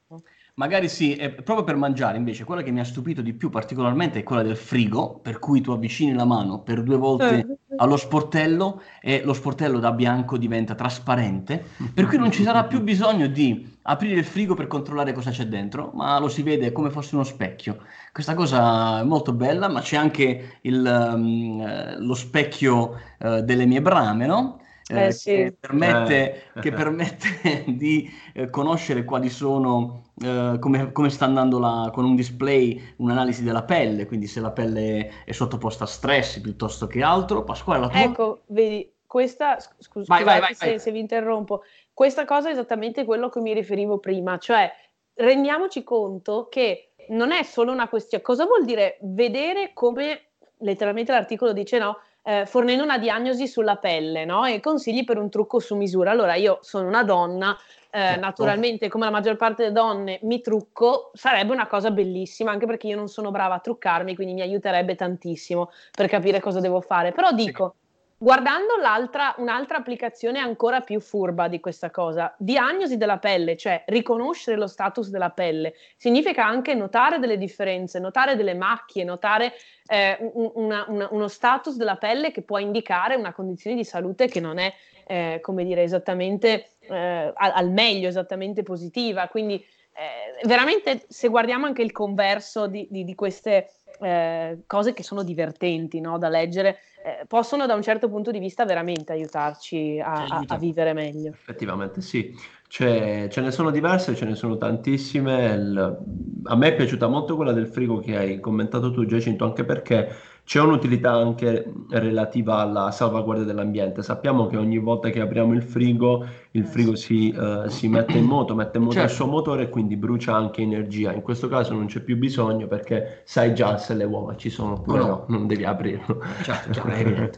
Magari 0.55 0.87
sì, 0.87 1.15
eh, 1.15 1.31
proprio 1.31 1.63
per 1.63 1.75
mangiare 1.75 2.17
invece, 2.17 2.43
quella 2.43 2.61
che 2.61 2.71
mi 2.71 2.79
ha 2.79 2.85
stupito 2.85 3.21
di 3.21 3.33
più 3.33 3.49
particolarmente 3.49 4.19
è 4.19 4.23
quella 4.23 4.43
del 4.43 4.55
frigo, 4.55 5.19
per 5.21 5.39
cui 5.39 5.61
tu 5.61 5.71
avvicini 5.71 6.13
la 6.13 6.25
mano 6.25 6.61
per 6.61 6.83
due 6.83 6.97
volte 6.97 7.39
eh. 7.39 7.57
allo 7.77 7.97
sportello 7.97 8.81
e 9.01 9.23
lo 9.23 9.33
sportello 9.33 9.79
da 9.79 9.91
bianco 9.91 10.37
diventa 10.37 10.75
trasparente, 10.75 11.63
per 11.93 12.05
cui 12.05 12.17
non 12.17 12.31
ci 12.31 12.43
sarà 12.43 12.65
più 12.65 12.81
bisogno 12.81 13.27
di 13.27 13.71
aprire 13.83 14.19
il 14.19 14.25
frigo 14.25 14.53
per 14.53 14.67
controllare 14.67 15.11
cosa 15.13 15.31
c'è 15.31 15.47
dentro, 15.47 15.91
ma 15.95 16.19
lo 16.19 16.29
si 16.29 16.43
vede 16.43 16.71
come 16.71 16.89
fosse 16.89 17.15
uno 17.15 17.23
specchio. 17.23 17.79
Questa 18.11 18.35
cosa 18.35 18.99
è 18.99 19.03
molto 19.03 19.33
bella, 19.33 19.67
ma 19.67 19.81
c'è 19.81 19.97
anche 19.97 20.59
il, 20.61 21.11
um, 21.15 21.97
lo 21.97 22.13
specchio 22.13 22.99
uh, 23.19 23.41
delle 23.41 23.65
mie 23.65 23.81
brame, 23.81 24.25
no? 24.27 24.61
Eh, 24.87 25.05
eh, 25.05 25.11
sì. 25.11 25.31
che, 25.31 25.55
permette, 25.59 26.43
eh. 26.53 26.59
che 26.59 26.71
permette 26.71 27.63
di 27.67 28.09
eh, 28.33 28.49
conoscere 28.49 29.03
quali 29.03 29.29
sono, 29.29 30.11
eh, 30.21 30.57
come, 30.59 30.91
come, 30.91 31.09
sta 31.09 31.25
andando 31.25 31.59
la, 31.59 31.89
con 31.93 32.05
un 32.05 32.15
display, 32.15 32.93
un'analisi 32.97 33.43
della 33.43 33.63
pelle, 33.63 34.05
quindi 34.05 34.27
se 34.27 34.39
la 34.39 34.51
pelle 34.51 35.23
è 35.25 35.31
sottoposta 35.31 35.85
a 35.85 35.87
stress 35.87 36.39
piuttosto 36.39 36.87
che 36.87 37.01
altro. 37.01 37.43
Pasquale, 37.43 37.81
la 37.81 37.87
tua... 37.89 38.01
Ecco, 38.01 38.41
vedi, 38.47 38.91
questa, 39.05 39.57
scusa, 39.77 40.05
vai, 40.13 40.23
vai, 40.23 40.39
vai, 40.39 40.55
se, 40.55 40.79
se 40.79 40.91
vi 40.91 40.99
interrompo, 40.99 41.63
questa 41.93 42.25
cosa 42.25 42.49
è 42.49 42.51
esattamente 42.51 43.05
quello 43.05 43.27
a 43.27 43.29
cui 43.29 43.41
mi 43.41 43.53
riferivo 43.53 43.99
prima, 43.99 44.37
cioè 44.37 44.71
rendiamoci 45.15 45.83
conto 45.83 46.47
che 46.49 46.93
non 47.09 47.31
è 47.31 47.43
solo 47.43 47.71
una 47.71 47.87
questione, 47.87 48.23
cosa 48.23 48.45
vuol 48.45 48.65
dire 48.65 48.97
vedere 49.01 49.71
come 49.73 50.29
letteralmente 50.63 51.11
l'articolo 51.11 51.53
dice 51.53 51.77
no, 51.77 51.97
eh, 52.23 52.45
fornendo 52.45 52.83
una 52.83 52.97
diagnosi 52.97 53.47
sulla 53.47 53.75
pelle 53.75 54.25
no? 54.25 54.45
e 54.45 54.59
consigli 54.59 55.03
per 55.03 55.17
un 55.17 55.29
trucco 55.29 55.59
su 55.59 55.75
misura. 55.75 56.11
Allora 56.11 56.35
io 56.35 56.59
sono 56.61 56.87
una 56.87 57.03
donna, 57.03 57.55
eh, 57.91 57.99
certo. 57.99 58.19
naturalmente 58.21 58.87
come 58.87 59.05
la 59.05 59.11
maggior 59.11 59.35
parte 59.35 59.63
delle 59.63 59.75
donne 59.75 60.19
mi 60.23 60.41
trucco, 60.41 61.11
sarebbe 61.13 61.53
una 61.53 61.67
cosa 61.67 61.91
bellissima 61.91 62.51
anche 62.51 62.65
perché 62.65 62.87
io 62.87 62.95
non 62.95 63.09
sono 63.09 63.29
brava 63.29 63.55
a 63.55 63.59
truccarmi, 63.59 64.15
quindi 64.15 64.33
mi 64.33 64.41
aiuterebbe 64.41 64.95
tantissimo 64.95 65.71
per 65.91 66.07
capire 66.07 66.39
cosa 66.39 66.59
devo 66.59 66.81
fare. 66.81 67.11
Però 67.11 67.31
dico, 67.31 67.75
Guardando 68.23 68.75
un'altra 68.75 69.77
applicazione 69.77 70.39
ancora 70.39 70.79
più 70.79 71.01
furba 71.01 71.49
di 71.49 71.59
questa 71.59 71.91
cosa, 71.91 72.33
diagnosi 72.37 72.95
della 72.95 73.17
pelle, 73.17 73.57
cioè 73.57 73.83
riconoscere 73.87 74.55
lo 74.55 74.67
status 74.67 75.09
della 75.09 75.31
pelle, 75.31 75.73
significa 75.97 76.45
anche 76.45 76.73
notare 76.73 77.19
delle 77.19 77.37
differenze, 77.37 77.99
notare 77.99 78.37
delle 78.37 78.53
macchie, 78.53 79.03
notare 79.03 79.51
eh, 79.87 80.17
una, 80.53 80.85
una, 80.87 81.09
uno 81.11 81.27
status 81.27 81.75
della 81.75 81.97
pelle 81.97 82.31
che 82.31 82.43
può 82.43 82.59
indicare 82.59 83.15
una 83.15 83.33
condizione 83.33 83.75
di 83.75 83.83
salute 83.83 84.29
che 84.29 84.39
non 84.39 84.57
è, 84.57 84.73
eh, 85.05 85.39
come 85.41 85.65
dire, 85.65 85.83
esattamente 85.83 86.75
eh, 86.79 87.33
al 87.35 87.71
meglio, 87.71 88.07
esattamente 88.07 88.63
positiva. 88.63 89.27
Quindi 89.27 89.61
eh, 89.93 90.45
veramente 90.47 91.05
se 91.07 91.27
guardiamo 91.27 91.65
anche 91.65 91.81
il 91.81 91.91
converso 91.91 92.67
di, 92.67 92.87
di, 92.89 93.03
di 93.03 93.15
queste 93.15 93.69
eh, 94.01 94.63
cose 94.65 94.93
che 94.93 95.03
sono 95.03 95.23
divertenti 95.23 96.01
no, 96.01 96.17
da 96.17 96.29
leggere, 96.29 96.79
eh, 97.03 97.25
possono 97.27 97.65
da 97.65 97.75
un 97.75 97.81
certo 97.81 98.09
punto 98.09 98.31
di 98.31 98.39
vista 98.39 98.65
veramente 98.65 99.11
aiutarci 99.11 99.99
a, 99.99 100.25
a, 100.25 100.43
a 100.47 100.57
vivere 100.57 100.93
meglio. 100.93 101.31
Effettivamente 101.31 102.01
sì, 102.01 102.33
cioè, 102.67 103.27
ce 103.29 103.41
ne 103.41 103.51
sono 103.51 103.69
diverse, 103.69 104.15
ce 104.15 104.25
ne 104.25 104.33
sono 104.33 104.57
tantissime. 104.57 105.53
Il, 105.53 106.01
a 106.45 106.55
me 106.55 106.67
è 106.67 106.75
piaciuta 106.75 107.07
molto 107.07 107.35
quella 107.35 107.53
del 107.53 107.67
frigo 107.67 107.99
che 107.99 108.17
hai 108.17 108.39
commentato 108.39 108.91
tu 108.91 109.05
Giacinto, 109.05 109.45
anche 109.45 109.63
perché 109.63 110.09
c'è 110.45 110.59
un'utilità 110.59 111.13
anche 111.13 111.71
relativa 111.89 112.57
alla 112.57 112.91
salvaguardia 112.91 113.45
dell'ambiente. 113.45 114.03
Sappiamo 114.03 114.47
che 114.47 114.57
ogni 114.57 114.77
volta 114.77 115.09
che 115.09 115.21
apriamo 115.21 115.53
il 115.53 115.63
frigo, 115.63 116.25
il 116.51 116.65
frigo 116.65 116.95
si, 116.95 117.33
uh, 117.35 117.67
si 117.69 117.87
mette 117.87 118.17
in 118.17 118.25
moto, 118.25 118.53
mette 118.53 118.77
in 118.77 118.83
moto 118.83 118.95
certo. 118.95 119.09
il 119.09 119.15
suo 119.15 119.27
motore 119.27 119.63
e 119.63 119.69
quindi 119.69 119.95
brucia 119.95 120.35
anche 120.35 120.61
energia. 120.61 121.13
In 121.13 121.21
questo 121.21 121.47
caso 121.47 121.73
non 121.73 121.85
c'è 121.85 122.01
più 122.01 122.17
bisogno 122.17 122.67
perché 122.67 123.21
sai 123.23 123.55
già 123.55 123.77
se 123.77 123.93
le 123.93 124.03
uova 124.03 124.35
ci 124.35 124.49
sono 124.49 124.73
oppure 124.73 124.99
no, 124.99 125.05
no 125.05 125.25
non 125.27 125.47
devi 125.47 125.63
aprirlo. 125.63 126.21
Certo, 126.41 126.81
chiaro, 126.81 127.29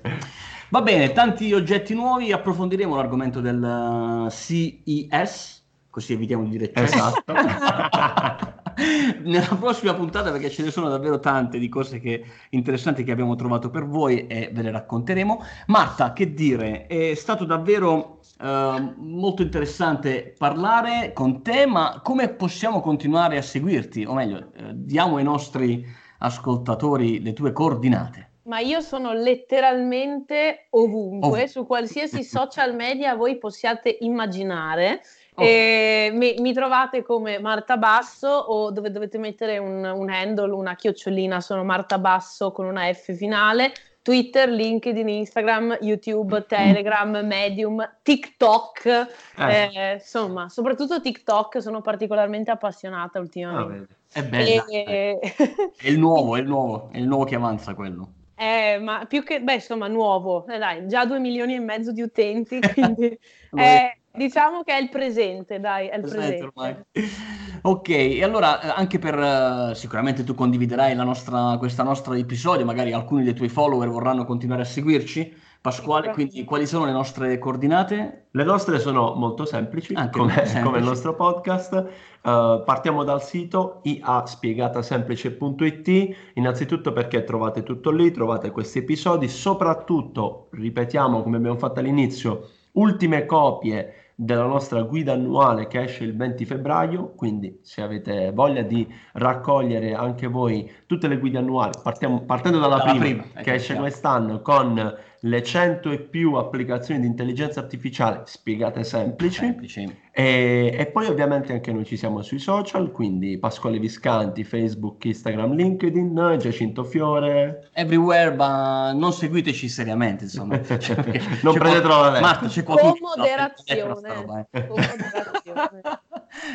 Va 0.70 0.82
bene, 0.82 1.12
tanti 1.12 1.54
oggetti 1.54 1.94
nuovi, 1.94 2.32
approfondiremo 2.32 2.96
l'argomento 2.96 3.40
del 3.40 4.26
CES, 4.32 5.64
così 5.92 6.14
evitiamo 6.14 6.44
di 6.44 6.50
dire 6.50 6.74
esatto. 6.74 7.34
nella 9.24 9.56
prossima 9.60 9.94
puntata 9.94 10.32
perché 10.32 10.50
ce 10.50 10.64
ne 10.64 10.72
sono 10.72 10.90
davvero 10.90 11.20
tante 11.20 11.60
di 11.60 11.70
cose 11.70 12.00
che, 12.00 12.24
interessanti 12.50 13.04
che 13.04 13.12
abbiamo 13.12 13.36
trovato 13.36 13.70
per 13.70 13.86
voi 13.86 14.28
e 14.28 14.50
ve 14.52 14.62
le 14.62 14.72
racconteremo. 14.72 15.44
Marta, 15.68 16.14
che 16.14 16.34
dire, 16.34 16.88
è 16.88 17.14
stato 17.16 17.46
davvero 17.46 18.20
uh, 18.40 18.94
molto 18.98 19.42
interessante 19.42 20.34
parlare 20.38 21.14
con 21.14 21.42
te, 21.42 21.66
ma 21.66 22.02
come 22.04 22.30
possiamo 22.30 22.82
continuare 22.82 23.38
a 23.38 23.42
seguirti? 23.42 24.06
O 24.06 24.14
meglio, 24.14 24.52
uh, 24.58 24.72
diamo 24.74 25.18
ai 25.18 25.24
nostri 25.24 25.86
ascoltatori 26.20 27.22
le 27.22 27.34
tue 27.34 27.52
coordinate. 27.52 28.30
Ma 28.46 28.60
io 28.60 28.80
sono 28.82 29.12
letteralmente 29.12 30.68
ovunque, 30.72 31.44
oh. 31.44 31.48
su 31.48 31.66
qualsiasi 31.66 32.24
social 32.24 32.76
media 32.76 33.16
voi 33.16 33.40
possiate 33.40 33.98
immaginare. 34.02 35.02
Oh. 35.36 35.44
E 35.44 36.12
mi, 36.14 36.36
mi, 36.40 36.54
trovate 36.54 37.04
come 37.04 37.40
Marta 37.40 37.78
Basso 37.78 38.28
o 38.28 38.72
dove 38.72 38.90
dovete 38.90 39.18
mettere 39.18 39.58
un, 39.58 39.84
un, 39.84 40.10
handle, 40.10 40.52
una 40.52 40.76
chiocciolina, 40.76 41.42
sono 41.42 41.64
Marta 41.64 41.98
Basso 42.00 42.52
con 42.52 42.66
una 42.66 42.92
F 42.94 43.14
finale. 43.14 43.74
Twitter, 44.06 44.48
LinkedIn, 44.48 45.10
Instagram, 45.10 45.80
YouTube, 45.82 46.38
mm. 46.38 46.48
Telegram, 46.48 47.26
Medium, 47.26 47.98
TikTok, 48.04 48.86
eh. 48.86 49.72
Eh, 49.74 49.94
insomma, 49.94 50.48
soprattutto 50.48 51.02
TikTok 51.02 51.60
sono 51.60 51.82
particolarmente 51.82 52.52
appassionata 52.52 53.18
ultimamente. 53.20 53.96
Ah, 54.14 54.20
è 54.20 54.24
bello. 54.24 54.68
E... 54.68 55.20
è 55.76 55.88
il 55.88 55.98
nuovo, 55.98 56.36
è 56.36 56.40
il 56.40 56.46
nuovo, 56.46 56.90
è 56.92 57.00
il 57.00 57.08
nuovo 57.08 57.24
che 57.24 57.34
avanza 57.34 57.74
quello. 57.74 58.10
Eh, 58.36 58.78
ma 58.80 59.06
più 59.08 59.24
che, 59.24 59.42
beh, 59.42 59.56
insomma, 59.56 59.88
nuovo, 59.88 60.46
eh, 60.48 60.60
dai, 60.60 60.88
già 60.88 61.06
due 61.06 61.18
milioni 61.20 61.56
e 61.56 61.60
mezzo 61.60 61.92
di 61.92 62.04
utenti, 62.04 62.60
quindi 62.74 63.18
è, 63.56 63.98
Diciamo 64.16 64.64
che 64.64 64.74
è 64.74 64.82
il 64.82 64.90
presente, 64.90 65.60
dai, 65.60 65.88
è 65.88 65.96
il 65.96 66.02
presente. 66.02 66.52
presente. 66.54 66.88
Ok, 67.66 67.90
e 67.90 68.24
allora 68.24 68.62
eh, 68.62 68.72
anche 68.76 69.00
per 69.00 69.18
uh, 69.18 69.74
sicuramente 69.74 70.24
tu 70.24 70.36
condividerai 70.36 70.94
nostra, 70.94 71.56
questo 71.58 71.82
nostro 71.82 72.14
episodio, 72.14 72.64
magari 72.64 72.94
alcuni 72.94 73.24
dei 73.24 73.34
tuoi 73.34 73.50
follower 73.50 73.90
vorranno 73.90 74.24
continuare 74.24 74.62
a 74.62 74.66
seguirci. 74.66 75.42
Pasquale, 75.62 76.12
quindi 76.12 76.44
quali 76.44 76.68
sono 76.68 76.86
le 76.86 76.92
nostre 76.92 77.40
coordinate? 77.40 78.28
Le 78.30 78.44
nostre 78.44 78.78
sono 78.78 79.16
molto 79.16 79.46
semplici, 79.46 79.96
come, 80.12 80.34
semplici. 80.34 80.62
come, 80.62 80.78
il 80.78 80.84
nostro 80.84 81.16
podcast. 81.16 81.74
Uh, 82.22 82.62
partiamo 82.64 83.04
dal 83.04 83.24
sito 83.24 83.80
iaspiegatasemplice.it, 83.82 86.16
innanzitutto 86.36 86.94
perché 86.94 87.24
trovate 87.24 87.64
tutto 87.64 87.90
lì, 87.90 88.12
trovate 88.12 88.52
questi 88.52 88.78
episodi, 88.78 89.28
soprattutto, 89.28 90.50
ripetiamo 90.52 91.24
come 91.24 91.38
abbiamo 91.38 91.58
fatto 91.58 91.80
all'inizio, 91.80 92.48
ultime 92.74 93.26
copie 93.26 94.05
della 94.16 94.46
nostra 94.46 94.82
guida 94.84 95.12
annuale 95.12 95.68
che 95.68 95.84
esce 95.84 96.06
il 96.06 96.16
20 96.16 96.46
febbraio, 96.46 97.14
quindi 97.16 97.60
se 97.62 97.82
avete 97.82 98.32
voglia 98.32 98.62
di 98.62 98.88
raccogliere 99.14 99.94
anche 99.94 100.28
voi 100.28 100.72
tutte 100.86 101.10
le 101.10 101.18
guide 101.18 101.40
annuali, 101.40 101.74
partiamo, 101.84 102.22
partendo 102.22 102.60
dalla, 102.60 102.78
dalla 102.78 102.92
prima, 102.92 103.24
prima, 103.24 103.42
che 103.42 103.54
esce 103.54 103.76
quest'anno 103.76 104.42
con 104.42 104.98
le 105.26 105.42
100 105.42 105.92
e 105.92 106.00
più 106.02 106.34
applicazioni 106.36 107.02
di 107.02 107.08
intelligenza 107.08 107.60
artificiale 107.60 108.22
spiegate 108.26 108.84
semplici. 108.84 109.40
semplici. 109.40 110.04
E, 110.12 110.74
e, 110.78 110.86
poi 110.86 111.08
ovviamente 111.08 111.52
anche 111.52 111.74
noi 111.74 111.84
ci 111.84 111.98
siamo 111.98 112.22
sui 112.22 112.40
social, 112.40 112.92
quindi 112.92 113.38
Pasquale 113.38 113.80
Viscanti, 113.80 114.44
Facebook, 114.44 115.04
Instagram, 115.04 115.56
LinkedIn, 115.56 116.38
Giacinto 116.40 116.84
Fiore. 116.84 117.70
Everywhere, 117.74 118.36
ma 118.36 118.94
non 118.94 119.12
seguiteci 119.12 119.68
seriamente, 119.68 120.26
insomma. 120.26 120.62
Cioè, 120.86 120.96
non 121.42 121.54
prendetelo 121.54 122.10
la 122.12 122.20
Marta, 122.20 122.48
c'è 122.48 122.64
qualcuno... 122.64 122.92
Con 122.92 123.00
moderazione. 123.16 124.48
Eh. 124.52 124.68
Con 124.68 124.80
moderazione. 124.80 126.00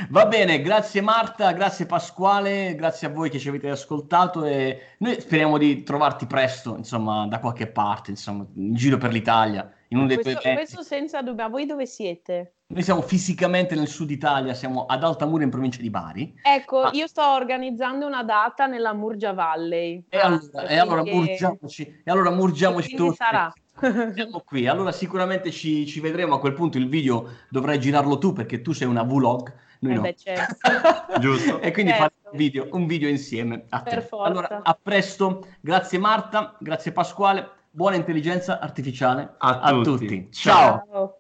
Va 0.08 0.26
bene, 0.26 0.60
grazie 0.60 1.00
Marta, 1.00 1.52
grazie 1.52 1.86
Pasquale, 1.86 2.74
grazie 2.74 3.06
a 3.06 3.10
voi 3.10 3.30
che 3.30 3.38
ci 3.38 3.48
avete 3.48 3.70
ascoltato 3.70 4.44
e 4.44 4.94
noi 4.98 5.20
speriamo 5.20 5.58
di 5.58 5.82
trovarti 5.82 6.26
presto, 6.26 6.76
insomma, 6.76 7.26
da 7.26 7.38
qualche 7.38 7.66
parte, 7.66 8.10
insomma, 8.10 8.46
in 8.54 8.74
giro 8.74 8.98
per 8.98 9.12
l'Italia. 9.12 9.72
In 9.88 9.98
uno 9.98 10.06
questo, 10.06 10.40
dei 10.42 10.54
questo 10.54 10.82
senza 10.82 11.20
dubbio, 11.20 11.48
voi 11.48 11.66
dove 11.66 11.86
siete? 11.86 12.54
Noi 12.68 12.84
siamo 12.84 13.02
fisicamente 13.02 13.74
nel 13.74 13.88
sud 13.88 14.10
Italia, 14.10 14.54
siamo 14.54 14.86
ad 14.86 15.02
Altamura 15.02 15.42
in 15.42 15.50
provincia 15.50 15.80
di 15.80 15.90
Bari. 15.90 16.34
Ecco, 16.40 16.82
ah. 16.82 16.90
io 16.92 17.08
sto 17.08 17.26
organizzando 17.26 18.06
una 18.06 18.22
data 18.22 18.66
nella 18.66 18.92
Murgia 18.92 19.32
Valley. 19.32 20.04
E 20.08 20.18
allora, 20.18 20.66
e 20.68 20.78
allora 20.78 21.02
murgiamoci, 21.02 22.02
e 22.04 22.10
allora 22.10 22.30
murgiamoci 22.30 22.94
tutti. 22.94 23.16
sarà. 23.16 23.52
Siamo 24.14 24.42
qui, 24.44 24.68
allora 24.68 24.92
sicuramente 24.92 25.50
ci, 25.50 25.84
ci, 25.86 25.98
vedremo 25.98 26.34
a 26.34 26.38
quel 26.38 26.52
punto. 26.52 26.78
Il 26.78 26.88
video 26.88 27.28
dovrai 27.48 27.80
girarlo 27.80 28.18
tu 28.18 28.32
perché 28.32 28.60
tu 28.60 28.70
sei 28.70 28.86
una 28.86 29.02
vlog 29.02 29.52
noi 29.80 29.92
eh 29.92 29.94
no. 29.96 30.00
Beh, 30.02 30.16
certo. 30.16 30.56
Giusto. 31.20 31.60
E 31.60 31.72
quindi 31.72 31.92
certo. 31.92 32.04
fare 32.04 32.30
un 32.30 32.38
video, 32.38 32.68
un 32.72 32.86
video 32.86 33.08
insieme 33.08 33.64
a 33.68 33.80
te. 33.82 34.08
Allora, 34.10 34.60
a 34.62 34.78
presto. 34.80 35.46
Grazie 35.60 35.98
Marta, 35.98 36.56
grazie 36.58 36.92
Pasquale. 36.92 37.48
Buona 37.70 37.96
intelligenza 37.96 38.58
artificiale 38.58 39.34
a, 39.38 39.60
a 39.60 39.70
tutti. 39.72 40.06
tutti. 40.06 40.28
Ciao. 40.32 40.84
Ciao. 40.90 41.19